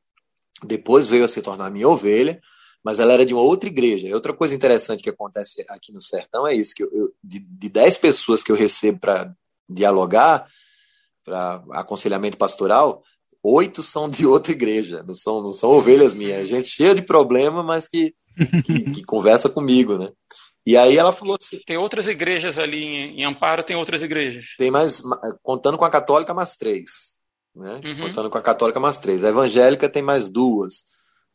[0.63, 2.41] depois veio a se tornar minha ovelha,
[2.83, 4.07] mas ela era de uma outra igreja.
[4.07, 7.39] E outra coisa interessante que acontece aqui no sertão é isso: que eu, eu de,
[7.39, 9.33] de dez pessoas que eu recebo para
[9.69, 10.47] dialogar,
[11.23, 13.01] para aconselhamento pastoral,
[13.45, 16.49] oito são de outra igreja, não são, não são ovelhas minhas.
[16.49, 18.13] Gente cheia de problema, mas que,
[18.65, 20.11] que, que conversa comigo, né?
[20.65, 21.59] E aí ela falou assim.
[21.65, 24.55] Tem outras igrejas ali em, Amparo, tem outras igrejas.
[24.57, 25.01] Tem mais,
[25.43, 27.19] contando com a católica, mais três.
[27.55, 27.81] Né?
[27.85, 28.07] Uhum.
[28.07, 29.23] Contando com a católica, mais três.
[29.23, 30.83] A evangélica tem mais duas.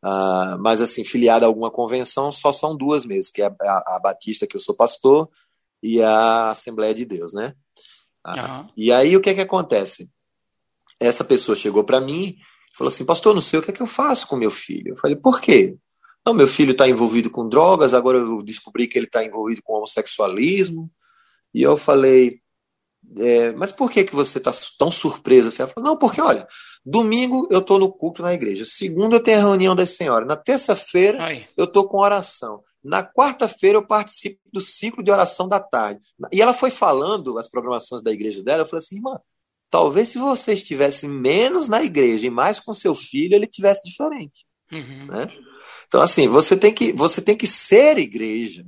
[0.05, 4.01] Uh, mas assim, filiada a alguma convenção, só são duas mesmo, que é a, a,
[4.03, 5.29] Batista, que eu sou pastor,
[5.83, 7.55] e a Assembleia de Deus, né?
[8.27, 8.69] Uh, uhum.
[8.77, 10.11] E aí o que é que acontece?
[11.01, 12.37] Essa pessoa chegou para mim
[12.73, 14.93] e falou assim: Pastor, não sei o que é que eu faço com meu filho.
[14.93, 15.77] Eu falei: Por quê?
[16.25, 19.73] Não, meu filho está envolvido com drogas, agora eu descobri que ele está envolvido com
[19.73, 20.91] homossexualismo.
[21.55, 22.41] E eu falei:
[23.17, 25.49] é, Mas por que, que você está tão surpresa?
[25.49, 25.63] Assim?
[25.63, 26.47] Ela falou: Não, porque olha,
[26.85, 30.37] domingo eu estou no culto na igreja, segunda eu tenho a reunião das senhoras, na
[30.37, 31.19] terça-feira
[31.57, 32.63] eu estou com oração.
[32.83, 36.01] Na quarta-feira eu participo do ciclo de oração da tarde.
[36.33, 38.63] E ela foi falando as programações da igreja dela.
[38.63, 39.21] Eu falei assim, irmã,
[39.71, 44.45] talvez se você estivesse menos na igreja e mais com seu filho, ele tivesse diferente.
[44.71, 45.07] Uhum.
[45.07, 45.29] Né?
[45.87, 48.65] Então, assim, você tem que, você tem que ser igreja.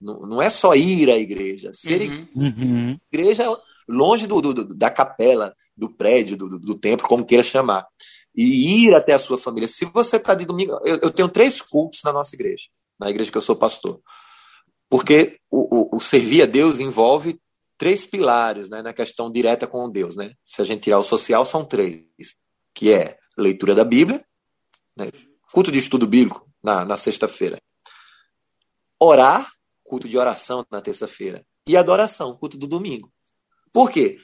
[0.00, 1.70] Não, não é só ir à igreja.
[1.74, 2.28] Ser uhum.
[2.36, 2.98] uhum.
[3.12, 3.44] igreja
[3.88, 7.86] longe do, do, da capela, do prédio, do, do, templo, como queira chamar.
[8.34, 9.68] E ir até a sua família.
[9.68, 10.78] Se você está de domingo.
[10.84, 12.66] Eu, eu tenho três cultos na nossa igreja
[12.98, 14.00] na igreja que eu sou pastor.
[14.88, 17.40] Porque o, o, o servir a Deus envolve
[17.78, 20.16] três pilares né, na questão direta com Deus.
[20.16, 20.32] Né?
[20.44, 22.04] Se a gente tirar o social, são três,
[22.74, 24.24] que é leitura da Bíblia,
[24.96, 25.10] né,
[25.52, 27.60] culto de estudo bíblico na, na sexta-feira,
[28.98, 29.50] orar,
[29.84, 33.12] culto de oração na terça-feira, e adoração, culto do domingo.
[33.72, 34.18] Por quê?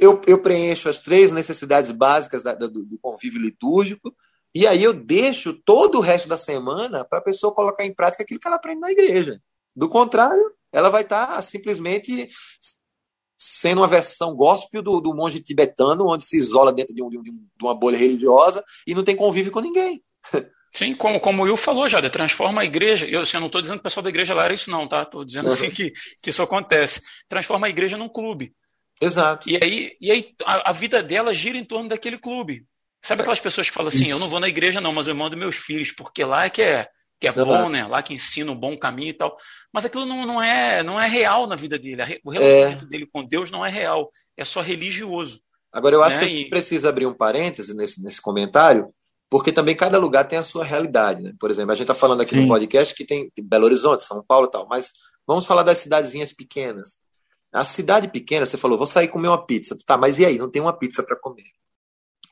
[0.00, 4.14] Eu, eu preencho as três necessidades básicas da, do, do convívio litúrgico,
[4.54, 8.22] e aí eu deixo todo o resto da semana para a pessoa colocar em prática
[8.22, 9.40] aquilo que ela aprende na igreja.
[9.74, 12.28] Do contrário, ela vai estar tá simplesmente
[13.38, 17.30] sendo uma versão gospel do, do monge tibetano, onde se isola dentro de, um, de,
[17.60, 20.02] uma bolha religiosa e não tem convívio com ninguém.
[20.72, 23.04] Sim, como, como o Will falou já, transforma a igreja.
[23.04, 24.88] Eu, assim, eu não estou dizendo que o pessoal da igreja lá era isso, não,
[24.88, 25.02] tá?
[25.02, 25.92] Estou dizendo assim que,
[26.22, 27.02] que isso acontece.
[27.28, 28.54] Transforma a igreja num clube.
[29.00, 29.50] Exato.
[29.50, 32.64] E aí, e aí a, a vida dela gira em torno daquele clube.
[33.02, 34.12] Sabe aquelas pessoas que falam assim, Isso.
[34.12, 36.62] eu não vou na igreja não, mas eu mando meus filhos, porque lá é que
[36.62, 36.88] é,
[37.22, 37.86] que é bom, né?
[37.86, 39.36] Lá que ensina um bom caminho e tal.
[39.72, 42.02] Mas aquilo não, não, é, não é real na vida dele.
[42.24, 42.88] O relacionamento é.
[42.88, 44.10] dele com Deus não é real.
[44.36, 45.40] É só religioso.
[45.72, 46.22] Agora, eu acho né?
[46.22, 48.92] que a gente precisa abrir um parêntese nesse, nesse comentário,
[49.30, 51.22] porque também cada lugar tem a sua realidade.
[51.22, 51.32] Né?
[51.38, 52.42] Por exemplo, a gente está falando aqui Sim.
[52.42, 54.92] no podcast que tem Belo Horizonte, São Paulo e tal, mas
[55.26, 57.00] vamos falar das cidadezinhas pequenas.
[57.52, 59.76] A cidade pequena, você falou, vou sair comer uma pizza.
[59.86, 60.38] Tá, mas e aí?
[60.38, 61.44] Não tem uma pizza para comer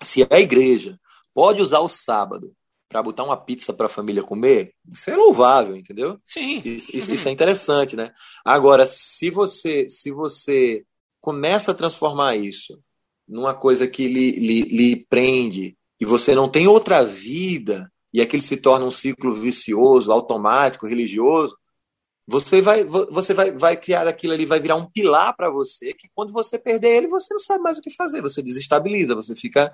[0.02, 0.98] se a igreja
[1.34, 2.54] pode usar o sábado
[2.90, 6.18] para botar uma pizza para a família comer, isso é louvável, entendeu?
[6.26, 6.60] Sim.
[6.64, 8.10] Isso, isso, é interessante, né?
[8.44, 10.84] Agora, se você se você
[11.20, 12.82] começa a transformar isso
[13.28, 18.42] numa coisa que lhe, lhe, lhe prende e você não tem outra vida e aquilo
[18.42, 21.56] se torna um ciclo vicioso, automático, religioso,
[22.26, 26.08] você vai você vai, vai criar aquilo ali, vai virar um pilar para você que
[26.12, 29.72] quando você perder ele, você não sabe mais o que fazer, você desestabiliza, você fica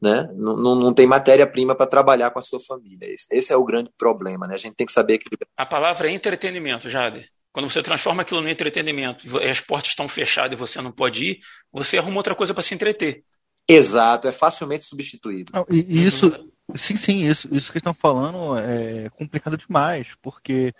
[0.00, 0.28] né?
[0.34, 3.06] Não, não, não tem matéria-prima para trabalhar com a sua família.
[3.06, 4.54] Esse, esse, é o grande problema, né?
[4.54, 5.48] A gente tem que saber equilibrar.
[5.56, 7.28] A palavra é entretenimento, Jade.
[7.52, 11.24] Quando você transforma aquilo no entretenimento e as portas estão fechadas e você não pode
[11.24, 11.40] ir,
[11.72, 13.24] você arruma outra coisa para se entreter.
[13.66, 15.52] Exato, é facilmente substituído.
[15.54, 16.30] Não, e isso,
[16.74, 20.72] sim, sim, isso, isso que estão falando é complicado demais, porque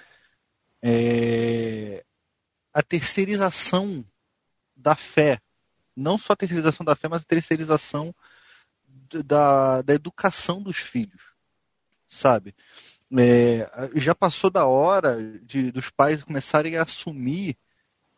[0.83, 2.05] é,
[2.73, 4.05] a terceirização
[4.77, 5.39] da fé,
[5.97, 8.15] não só a terceirização da fé, mas a terceirização
[9.25, 11.35] da, da educação dos filhos,
[12.09, 12.55] sabe?
[13.19, 17.57] É, já passou da hora de, dos pais começarem a assumir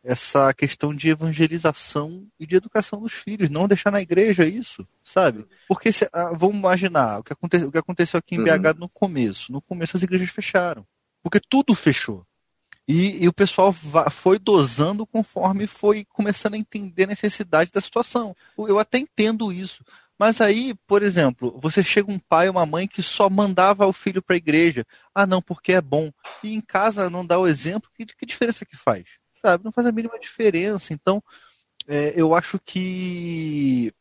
[0.03, 5.47] essa questão de evangelização e de educação dos filhos, não deixar na igreja isso, sabe?
[5.68, 8.78] Porque se, ah, vamos imaginar o que, aconte, o que aconteceu aqui em BH uhum.
[8.78, 9.53] no começo.
[9.53, 10.86] No começo as igrejas fecharam,
[11.22, 12.26] porque tudo fechou.
[12.88, 13.72] E, e o pessoal
[14.11, 18.34] foi dosando conforme foi começando a entender a necessidade da situação.
[18.59, 19.84] Eu até entendo isso,
[20.20, 23.92] mas aí, por exemplo, você chega um pai ou uma mãe que só mandava o
[23.92, 24.84] filho para a igreja.
[25.14, 26.12] Ah, não, porque é bom.
[26.44, 29.06] E em casa não dá o exemplo, que, que diferença que faz?
[29.40, 29.64] Sabe?
[29.64, 30.92] Não faz a mínima diferença.
[30.92, 31.22] Então,
[31.88, 33.94] é, eu acho que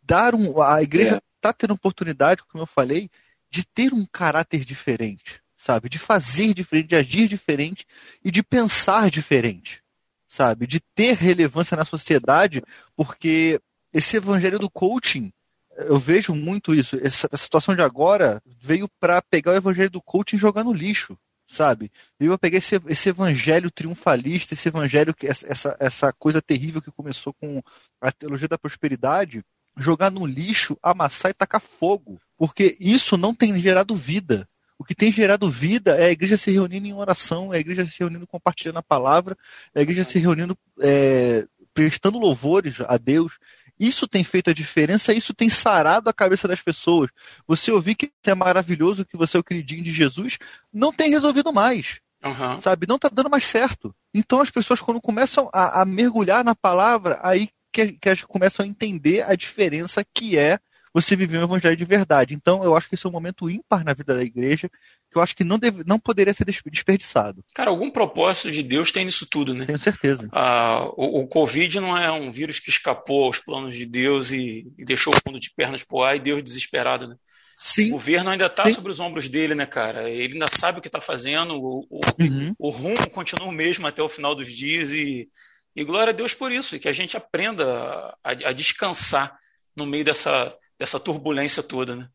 [0.00, 0.62] dar um.
[0.62, 1.52] A igreja está é.
[1.52, 3.10] tendo oportunidade, como eu falei,
[3.50, 5.88] de ter um caráter diferente, sabe?
[5.88, 7.84] De fazer diferente, de agir diferente
[8.24, 9.82] e de pensar diferente,
[10.28, 10.68] sabe?
[10.68, 12.62] De ter relevância na sociedade,
[12.94, 13.60] porque
[13.92, 15.32] esse evangelho do coaching
[15.76, 16.98] eu vejo muito isso.
[17.02, 21.18] Essa, situação de agora veio para pegar o evangelho do coaching e jogar no lixo,
[21.46, 21.90] sabe?
[22.18, 27.32] Veio para pegar esse, esse evangelho triunfalista, esse evangelho, essa, essa coisa terrível que começou
[27.34, 27.62] com
[28.00, 29.42] a teologia da prosperidade,
[29.76, 32.20] jogar no lixo, amassar e tacar fogo.
[32.36, 34.48] Porque isso não tem gerado vida.
[34.78, 37.86] O que tem gerado vida é a igreja se reunindo em oração, é a igreja
[37.86, 39.36] se reunindo compartilhando a palavra,
[39.72, 43.38] é a igreja se reunindo é, prestando louvores a Deus.
[43.78, 47.10] Isso tem feito a diferença, isso tem sarado a cabeça das pessoas.
[47.46, 50.38] Você ouvir que é maravilhoso, que você é o queridinho de Jesus,
[50.72, 52.00] não tem resolvido mais.
[52.24, 52.56] Uhum.
[52.56, 52.86] Sabe?
[52.88, 53.94] Não está dando mais certo.
[54.14, 58.64] Então as pessoas, quando começam a, a mergulhar na palavra, aí que, que elas começam
[58.64, 60.58] a entender a diferença que é
[60.94, 62.34] você viver um evangelho de verdade.
[62.34, 64.70] Então, eu acho que esse é um momento ímpar na vida da igreja,
[65.10, 67.44] que eu acho que não, deve, não poderia ser desperdiçado.
[67.52, 69.66] Cara, algum propósito de Deus tem nisso tudo, né?
[69.66, 70.28] Tenho certeza.
[70.30, 74.72] Ah, o, o, Covid não é um vírus que escapou aos planos de Deus e,
[74.78, 77.16] e deixou o mundo de pernas pro ar e Deus desesperado, né?
[77.56, 77.88] Sim.
[77.88, 80.08] O governo ainda está sobre os ombros dele, né, cara?
[80.08, 82.54] Ele ainda sabe o que está fazendo, o, o, uhum.
[82.58, 85.28] o, rumo continua o mesmo até o final dos dias e,
[85.74, 89.38] e glória a Deus por isso, e que a gente aprenda a, a descansar
[89.74, 92.08] no meio dessa, dessa turbulência toda, né?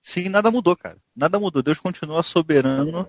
[0.00, 0.98] Sim, nada mudou, cara.
[1.14, 1.62] Nada mudou.
[1.62, 3.08] Deus continua soberano,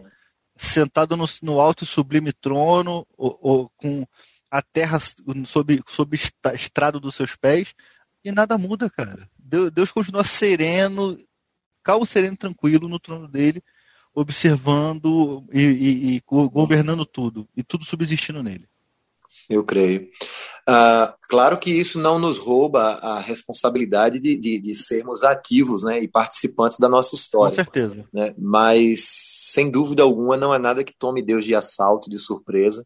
[0.55, 4.05] sentado no, no alto e sublime trono, ou, ou, com
[4.49, 4.97] a terra
[5.45, 6.17] sob, sob
[6.55, 7.75] estrado dos seus pés,
[8.23, 9.29] e nada muda, cara.
[9.37, 11.17] Deus, Deus continua sereno,
[11.83, 13.63] calmo, sereno tranquilo no trono dele,
[14.13, 18.67] observando e, e, e governando tudo, e tudo subsistindo nele.
[19.49, 20.09] Eu creio.
[20.69, 26.01] Uh, claro que isso não nos rouba a responsabilidade de, de, de, sermos ativos né,
[26.01, 27.51] e participantes da nossa história.
[27.51, 28.05] Com certeza.
[28.11, 28.33] Né?
[28.37, 32.85] Mas, sem dúvida alguma, não é nada que tome Deus de assalto, de surpresa.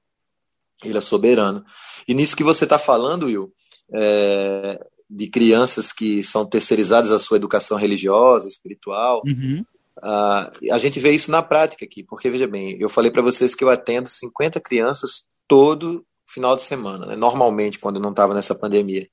[0.83, 1.65] Ele é soberano.
[2.07, 3.51] E nisso que você está falando, Will,
[3.93, 9.23] é, de crianças que são terceirizadas a sua educação religiosa, espiritual.
[9.25, 9.65] Uhum.
[9.97, 13.53] Uh, a gente vê isso na prática aqui, porque veja bem, eu falei para vocês
[13.53, 17.15] que eu atendo 50 crianças todo final de semana, né?
[17.15, 19.07] normalmente quando não estava nessa pandemia.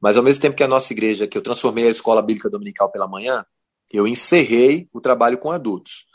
[0.00, 2.90] Mas ao mesmo tempo que a nossa igreja, que eu transformei a escola bíblica dominical
[2.90, 3.44] pela manhã,
[3.92, 6.06] eu encerrei o trabalho com adultos,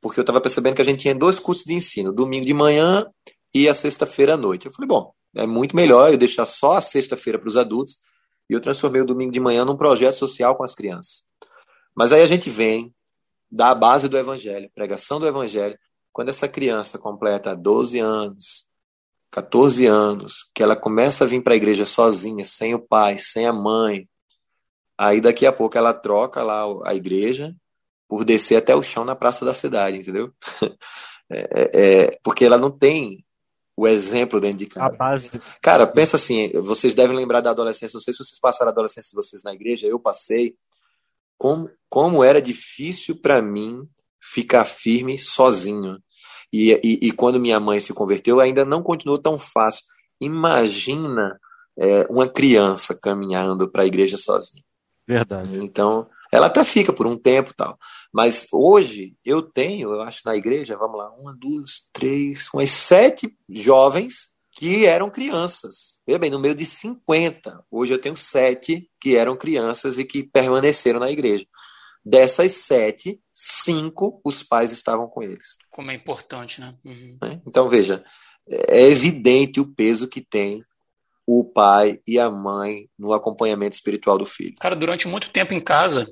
[0.00, 3.06] porque eu estava percebendo que a gente tinha dois cursos de ensino, domingo de manhã
[3.52, 4.66] e a sexta-feira à noite.
[4.66, 7.98] Eu falei, bom, é muito melhor eu deixar só a sexta-feira para os adultos
[8.48, 11.24] e eu transformei o domingo de manhã num projeto social com as crianças.
[11.94, 12.94] Mas aí a gente vem
[13.50, 15.78] da base do evangelho, pregação do evangelho,
[16.12, 18.66] quando essa criança completa 12 anos,
[19.36, 23.46] 14 anos, que ela começa a vir para a igreja sozinha, sem o pai, sem
[23.46, 24.08] a mãe,
[24.96, 27.54] aí daqui a pouco ela troca lá a igreja
[28.08, 30.32] por descer até o chão na praça da cidade, entendeu?
[31.28, 33.26] É, é, é, porque ela não tem
[33.76, 34.96] o exemplo dentro de casa.
[34.96, 35.42] Base.
[35.60, 39.10] Cara, pensa assim, vocês devem lembrar da adolescência, não sei se vocês passaram a adolescência
[39.10, 40.54] de vocês na igreja, eu passei.
[41.36, 43.88] Como, como era difícil para mim
[44.22, 46.00] ficar firme sozinho.
[46.52, 49.84] E, e, e, quando minha mãe se converteu, ainda não continuou tão fácil.
[50.20, 51.38] Imagina
[51.76, 54.62] é, uma criança caminhando para a igreja sozinha.
[55.06, 55.56] Verdade.
[55.62, 57.78] Então, ela até fica por um tempo tal.
[58.12, 63.36] Mas hoje eu tenho, eu acho, na igreja, vamos lá, uma, duas, três, umas sete
[63.48, 66.00] jovens que eram crianças.
[66.06, 70.24] Veja bem, no meio de 50, hoje eu tenho sete que eram crianças e que
[70.24, 71.46] permaneceram na igreja.
[72.04, 75.58] Dessas sete, cinco, os pais estavam com eles.
[75.68, 76.74] Como é importante, né?
[76.82, 77.18] Uhum.
[77.22, 78.02] É, então, veja,
[78.48, 80.62] é evidente o peso que tem
[81.26, 84.54] o pai e a mãe no acompanhamento espiritual do filho.
[84.58, 86.10] Cara, durante muito tempo em casa,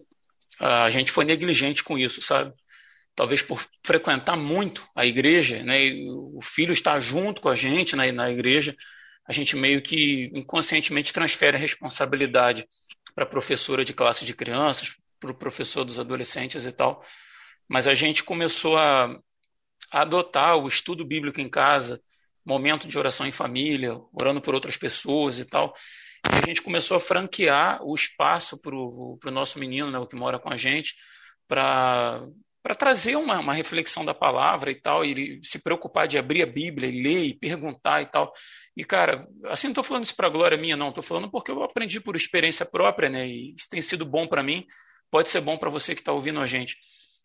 [0.60, 2.52] a gente foi negligente com isso, sabe?
[3.14, 5.78] Talvez por frequentar muito a igreja, né?
[6.06, 8.76] o filho está junto com a gente na, na igreja,
[9.26, 12.68] a gente meio que inconscientemente transfere a responsabilidade
[13.14, 17.04] para a professora de classe de crianças, para o professor dos adolescentes e tal.
[17.68, 19.06] Mas a gente começou a,
[19.90, 22.00] a adotar o estudo bíblico em casa,
[22.44, 25.74] momento de oração em família, orando por outras pessoas e tal.
[26.32, 30.16] E a gente começou a franquear o espaço para o nosso menino, né, o que
[30.16, 30.94] mora com a gente,
[31.46, 32.26] para
[32.64, 36.40] para trazer uma, uma reflexão da palavra e tal, e ele se preocupar de abrir
[36.40, 38.32] a Bíblia e ler e perguntar e tal.
[38.74, 41.62] E, cara, assim, não estou falando isso para glória minha, não, estou falando porque eu
[41.62, 43.28] aprendi por experiência própria, né?
[43.28, 44.66] E isso tem sido bom para mim,
[45.14, 46.76] pode ser bom para você que está ouvindo a gente.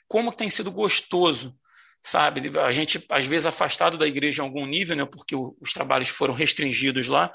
[0.08, 1.58] Como tem sido gostoso
[2.04, 2.56] sabe?
[2.60, 5.06] A gente, às vezes, afastado da igreja em algum nível, né?
[5.06, 7.34] Porque os trabalhos foram restringidos lá,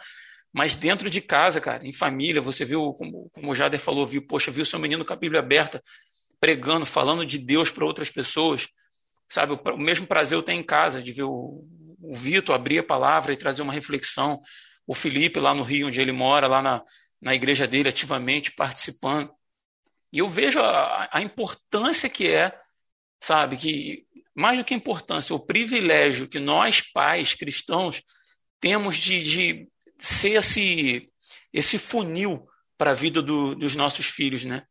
[0.52, 4.24] mas dentro de casa, cara, em família, você viu, como, como o Jader falou, viu,
[4.26, 5.82] poxa, viu seu menino com a Bíblia aberta,
[6.40, 8.68] pregando, falando de Deus para outras pessoas,
[9.28, 9.52] sabe?
[9.52, 11.64] O, mesmo prazer eu tenho em casa, de ver o,
[12.00, 14.40] o Vitor abrir a palavra e trazer uma reflexão,
[14.86, 16.82] o Felipe lá no Rio, onde ele mora, lá na,
[17.20, 19.30] na igreja dele, ativamente participando.
[20.14, 22.56] E eu vejo a, a importância que é,
[23.20, 28.00] sabe, que mais do que a importância, o privilégio que nós, pais cristãos,
[28.60, 31.10] temos de, de ser esse,
[31.52, 32.48] esse funil
[32.78, 34.62] para a vida do, dos nossos filhos, né?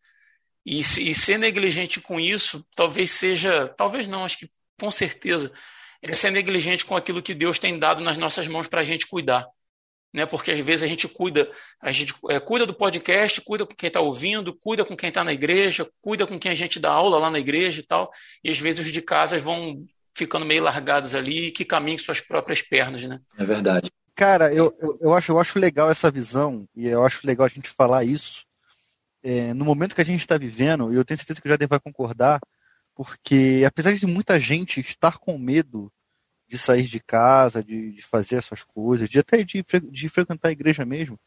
[0.66, 5.52] E, e, ser negligente com isso, talvez seja, talvez não, acho que com certeza,
[6.02, 9.06] é ser negligente com aquilo que Deus tem dado nas nossas mãos para a gente
[9.08, 9.46] cuidar
[10.14, 10.26] né?
[10.26, 11.50] Porque às vezes a gente cuida,
[11.82, 15.24] a gente é, cuida do podcast, cuida com quem está ouvindo, cuida com quem está
[15.24, 18.12] na igreja, cuida com quem a gente dá aula lá na igreja e tal,
[18.44, 19.86] e às vezes os de casa vão
[20.16, 23.20] ficando meio largados ali, que caminham com suas próprias pernas, né?
[23.38, 23.90] É verdade.
[24.16, 27.50] Cara, eu, eu, eu, acho, eu acho legal essa visão, e eu acho legal a
[27.50, 28.46] gente falar isso.
[29.24, 31.68] É, no momento que a gente está vivendo, e eu tenho certeza que o Jader
[31.68, 32.40] vai concordar,
[32.94, 35.92] porque apesar de muita gente estar com medo
[36.54, 40.50] de sair de casa, de, de fazer as suas coisas, de até de, de frequentar
[40.50, 41.20] a igreja mesmo,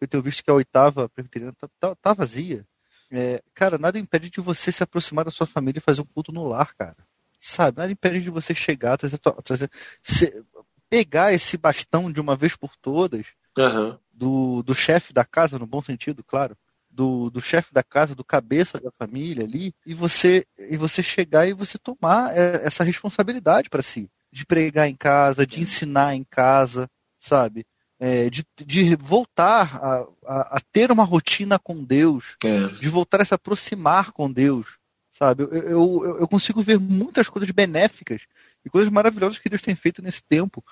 [0.00, 2.66] eu tenho visto que a oitava presbiteriana tá, tá, tá vazia.
[3.10, 6.32] É, cara, nada impede de você se aproximar da sua família e fazer um culto
[6.32, 6.96] no lar, cara.
[7.38, 7.76] Sabe?
[7.76, 9.70] Nada impede de você chegar, trazer, trazer
[10.00, 10.42] se,
[10.88, 13.98] pegar esse bastão de uma vez por todas uhum.
[14.10, 16.56] do, do chefe da casa, no bom sentido, claro,
[16.90, 21.46] do, do chefe da casa, do cabeça da família ali, e você e você chegar
[21.46, 26.24] e você tomar é, essa responsabilidade para si, de pregar em casa, de ensinar em
[26.24, 27.66] casa, sabe?
[27.98, 32.66] É, de, de voltar a, a, a, ter uma rotina com Deus, é.
[32.66, 34.78] de voltar a se aproximar com Deus,
[35.10, 35.42] sabe?
[35.42, 38.22] Eu, eu, eu consigo ver muitas coisas benéficas
[38.64, 40.64] e coisas maravilhosas que Deus tem feito nesse tempo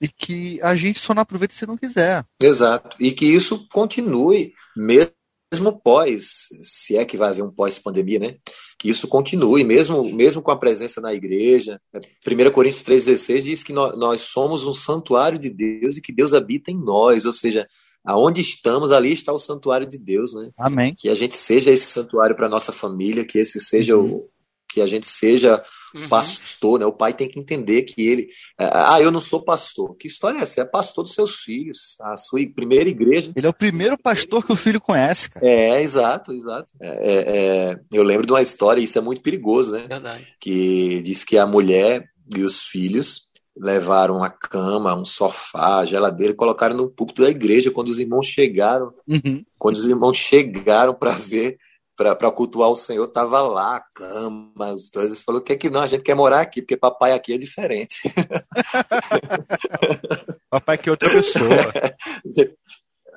[0.00, 2.24] e que a gente só não aproveita se não quiser.
[2.40, 2.96] Exato.
[3.00, 5.12] E que isso continue mesmo
[5.52, 8.36] mesmo pós, se é que vai haver um pós-pandemia, né?
[8.78, 11.80] Que isso continue, mesmo, mesmo com a presença na igreja.
[11.92, 16.32] 1 Coríntios 3,16 diz que nós, nós somos um santuário de Deus e que Deus
[16.32, 17.66] habita em nós, ou seja,
[18.04, 20.50] aonde estamos, ali está o santuário de Deus, né?
[20.56, 20.94] Amém.
[20.96, 24.14] Que a gente seja esse santuário para nossa família, que esse seja uhum.
[24.14, 24.30] o
[24.72, 25.62] que a gente seja
[25.94, 26.08] uhum.
[26.08, 26.86] pastor, né?
[26.86, 28.28] O pai tem que entender que ele.
[28.58, 29.96] É, ah, eu não sou pastor.
[29.96, 30.54] Que história é essa?
[30.54, 33.32] Você é pastor dos seus filhos, a sua primeira igreja.
[33.34, 35.46] Ele é o primeiro pastor que o filho conhece, cara.
[35.46, 36.74] É, exato, exato.
[36.80, 39.86] É, é, é eu lembro de uma história, e isso é muito perigoso, né?
[39.88, 40.26] Verdade.
[40.40, 46.36] Que diz que a mulher e os filhos levaram uma cama, um sofá, geladeira, e
[46.36, 48.92] colocaram no púlpito da igreja quando os irmãos chegaram.
[49.06, 49.44] Uhum.
[49.58, 51.58] Quando os irmãos chegaram para ver
[52.00, 55.20] para cultuar o Senhor, tava lá a cama, os dois.
[55.20, 58.00] Falou: que é que não, a gente quer morar aqui, porque papai aqui é diferente.
[60.48, 61.50] papai aqui é outra pessoa.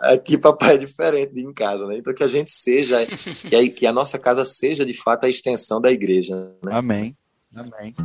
[0.03, 1.97] Aqui papai é diferente de em casa, né?
[1.97, 5.29] Então que a gente seja, que a, que a nossa casa seja de fato a
[5.29, 6.35] extensão da igreja.
[6.61, 6.71] Né?
[6.73, 7.17] Amém.
[7.55, 7.95] Amém.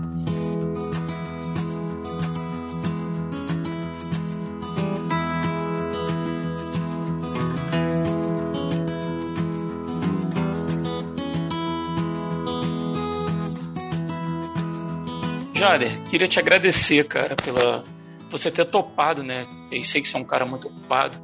[15.59, 17.83] Jader, queria te agradecer, cara, pela
[18.31, 19.45] você ter topado, né?
[19.73, 21.21] Eu sei que você é um cara muito ocupado.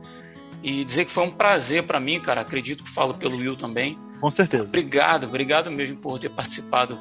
[0.61, 2.41] E dizer que foi um prazer para mim, cara.
[2.41, 3.97] Acredito que falo pelo Will também.
[4.20, 4.64] Com certeza.
[4.64, 6.99] Obrigado, obrigado mesmo por ter participado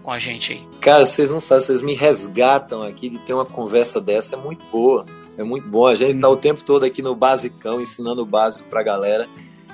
[0.00, 0.68] com a gente aí.
[0.80, 4.36] Cara, vocês não sabem, vocês me resgatam aqui de ter uma conversa dessa.
[4.36, 5.04] É muito boa.
[5.36, 5.88] É muito bom.
[5.88, 6.20] A gente hum.
[6.20, 9.26] tá o tempo todo aqui no basicão, ensinando o básico pra galera.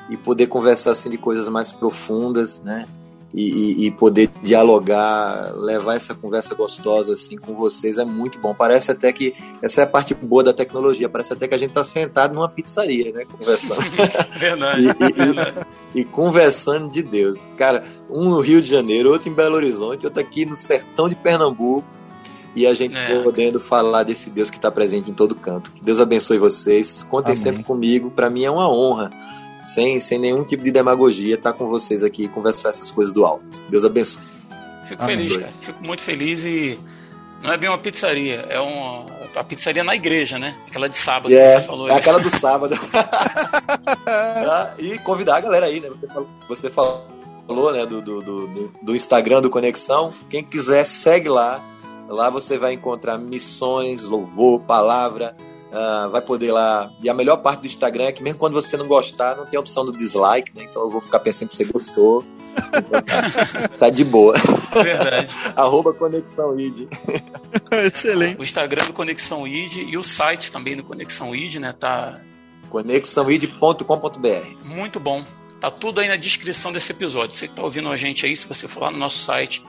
[0.08, 2.86] E poder conversar assim de coisas mais profundas, né?
[3.34, 8.54] E, e, poder dialogar, levar essa conversa gostosa assim com vocês é muito bom.
[8.54, 11.08] Parece até que essa é a parte boa da tecnologia.
[11.08, 13.80] Parece até que a gente está sentado numa pizzaria, né, conversando.
[14.38, 15.66] verdade, e, verdade.
[15.94, 17.84] E, conversando de Deus, cara.
[18.10, 21.86] Um no Rio de Janeiro, outro em Belo Horizonte, outro aqui no sertão de Pernambuco.
[22.54, 23.22] E a gente é.
[23.22, 25.72] podendo falar desse Deus que está presente em todo canto.
[25.72, 27.02] Que Deus abençoe vocês.
[27.02, 27.42] Contem Amém.
[27.42, 28.10] sempre comigo.
[28.10, 29.10] Para mim é uma honra
[29.62, 33.14] sem, sem nenhum tipo de demagogia, estar tá com vocês aqui e conversar essas coisas
[33.14, 33.60] do alto.
[33.70, 34.24] Deus abençoe.
[34.84, 35.16] Fico Amém.
[35.16, 35.52] feliz, cara.
[35.60, 36.78] Fico muito feliz e
[37.42, 40.54] não é bem uma pizzaria, é uma a pizzaria na igreja, né?
[40.68, 41.88] Aquela de sábado yeah, que você falou.
[41.88, 42.74] É aquela do sábado.
[44.06, 45.88] ah, e convidar a galera aí, né?
[45.88, 50.12] Você falou, você falou né, do, do, do, do Instagram do Conexão.
[50.28, 51.60] Quem quiser, segue lá.
[52.08, 55.34] Lá você vai encontrar missões, louvor, palavra,
[55.72, 56.92] Uh, vai poder lá.
[57.02, 59.56] E a melhor parte do Instagram é que mesmo quando você não gostar, não tem
[59.56, 60.64] a opção do dislike, né?
[60.70, 62.22] Então eu vou ficar pensando que você gostou.
[62.52, 64.34] Então, tá, tá, de boa.
[64.82, 65.32] Verdade.
[65.56, 66.88] Arroba Conexão ID.
[67.86, 68.38] Excelente.
[68.38, 71.72] O Instagram do Conexão ID e o site também do Conexão ID, né?
[71.72, 72.20] Tá.
[72.68, 74.66] conexãoid.com.br.
[74.66, 75.24] Muito bom.
[75.58, 77.34] Tá tudo aí na descrição desse episódio.
[77.34, 79.62] Você que tá ouvindo a gente aí, se você for lá no nosso site,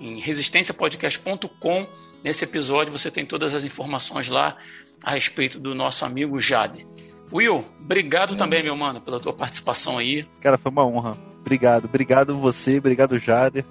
[0.00, 1.86] em resistenciapodcast.com,
[2.24, 4.56] nesse episódio você tem todas as informações lá
[5.02, 6.86] a respeito do nosso amigo Jade.
[7.32, 10.26] Will, obrigado também, meu mano, pela tua participação aí.
[10.40, 11.16] Cara, foi uma honra.
[11.40, 13.64] Obrigado, obrigado você, obrigado Jader.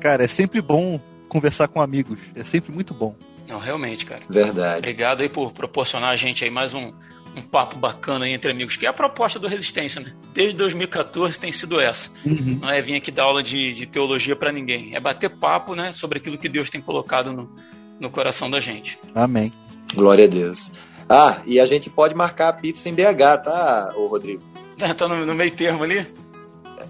[0.00, 3.14] Cara, é sempre bom conversar com amigos, é sempre muito bom.
[3.48, 4.22] Não, realmente, cara.
[4.28, 4.78] Verdade.
[4.78, 6.92] Obrigado aí por proporcionar a gente aí mais um,
[7.34, 10.12] um papo bacana aí entre amigos, que é a proposta do Resistência, né?
[10.34, 12.10] Desde 2014 tem sido essa.
[12.26, 12.58] Uhum.
[12.60, 15.92] Não é vir aqui dar aula de, de teologia para ninguém, é bater papo, né,
[15.92, 17.50] sobre aquilo que Deus tem colocado no,
[17.98, 18.98] no coração da gente.
[19.14, 19.50] Amém.
[19.94, 20.70] Glória a Deus.
[21.08, 24.42] Ah, e a gente pode marcar a pizza em BH, tá, ô Rodrigo?
[24.78, 26.06] É, tá no, no, meio termo ali?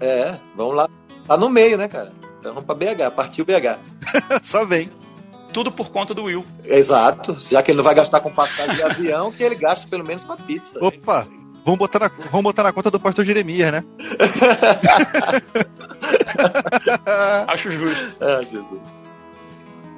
[0.01, 0.89] É, vamos lá.
[1.25, 2.11] Tá no meio, né, cara?
[2.39, 3.79] Então vamos pra BH, partiu BH.
[4.43, 4.91] Só vem.
[5.53, 6.45] Tudo por conta do Will.
[6.63, 7.37] Exato.
[7.39, 10.23] Já que ele não vai gastar com passagem de avião, que ele gaste pelo menos
[10.23, 10.77] com a pizza.
[10.81, 11.27] Opa!
[11.65, 13.83] Vamos botar, na, vamos botar na conta do pastor Jeremias, né?
[17.47, 18.15] Acho justo.
[18.21, 18.98] Ah, Jesus.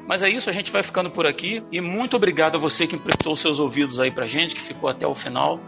[0.08, 1.64] Mas é isso, a gente vai ficando por aqui.
[1.72, 5.08] E muito obrigado a você que emprestou seus ouvidos aí pra gente, que ficou até
[5.08, 5.60] o final.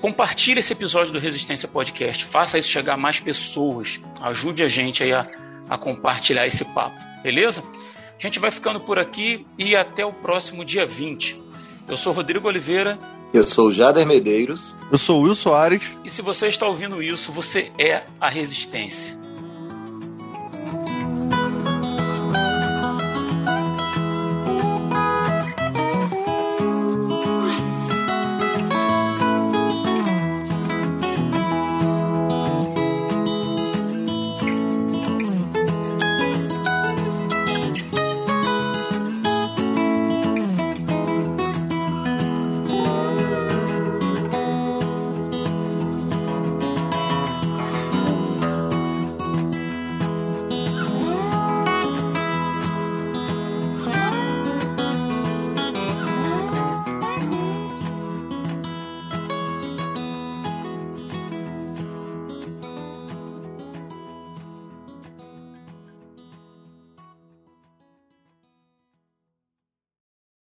[0.00, 2.24] Compartilhe esse episódio do Resistência Podcast.
[2.24, 4.00] Faça isso chegar a mais pessoas.
[4.20, 5.26] Ajude a gente aí a,
[5.68, 6.96] a compartilhar esse papo.
[7.22, 7.62] Beleza?
[8.18, 11.42] A gente vai ficando por aqui e até o próximo dia 20.
[11.88, 12.98] Eu sou Rodrigo Oliveira.
[13.32, 14.74] Eu sou Jader Medeiros.
[14.90, 15.96] Eu sou Will Soares.
[16.04, 19.16] E se você está ouvindo isso, você é a Resistência.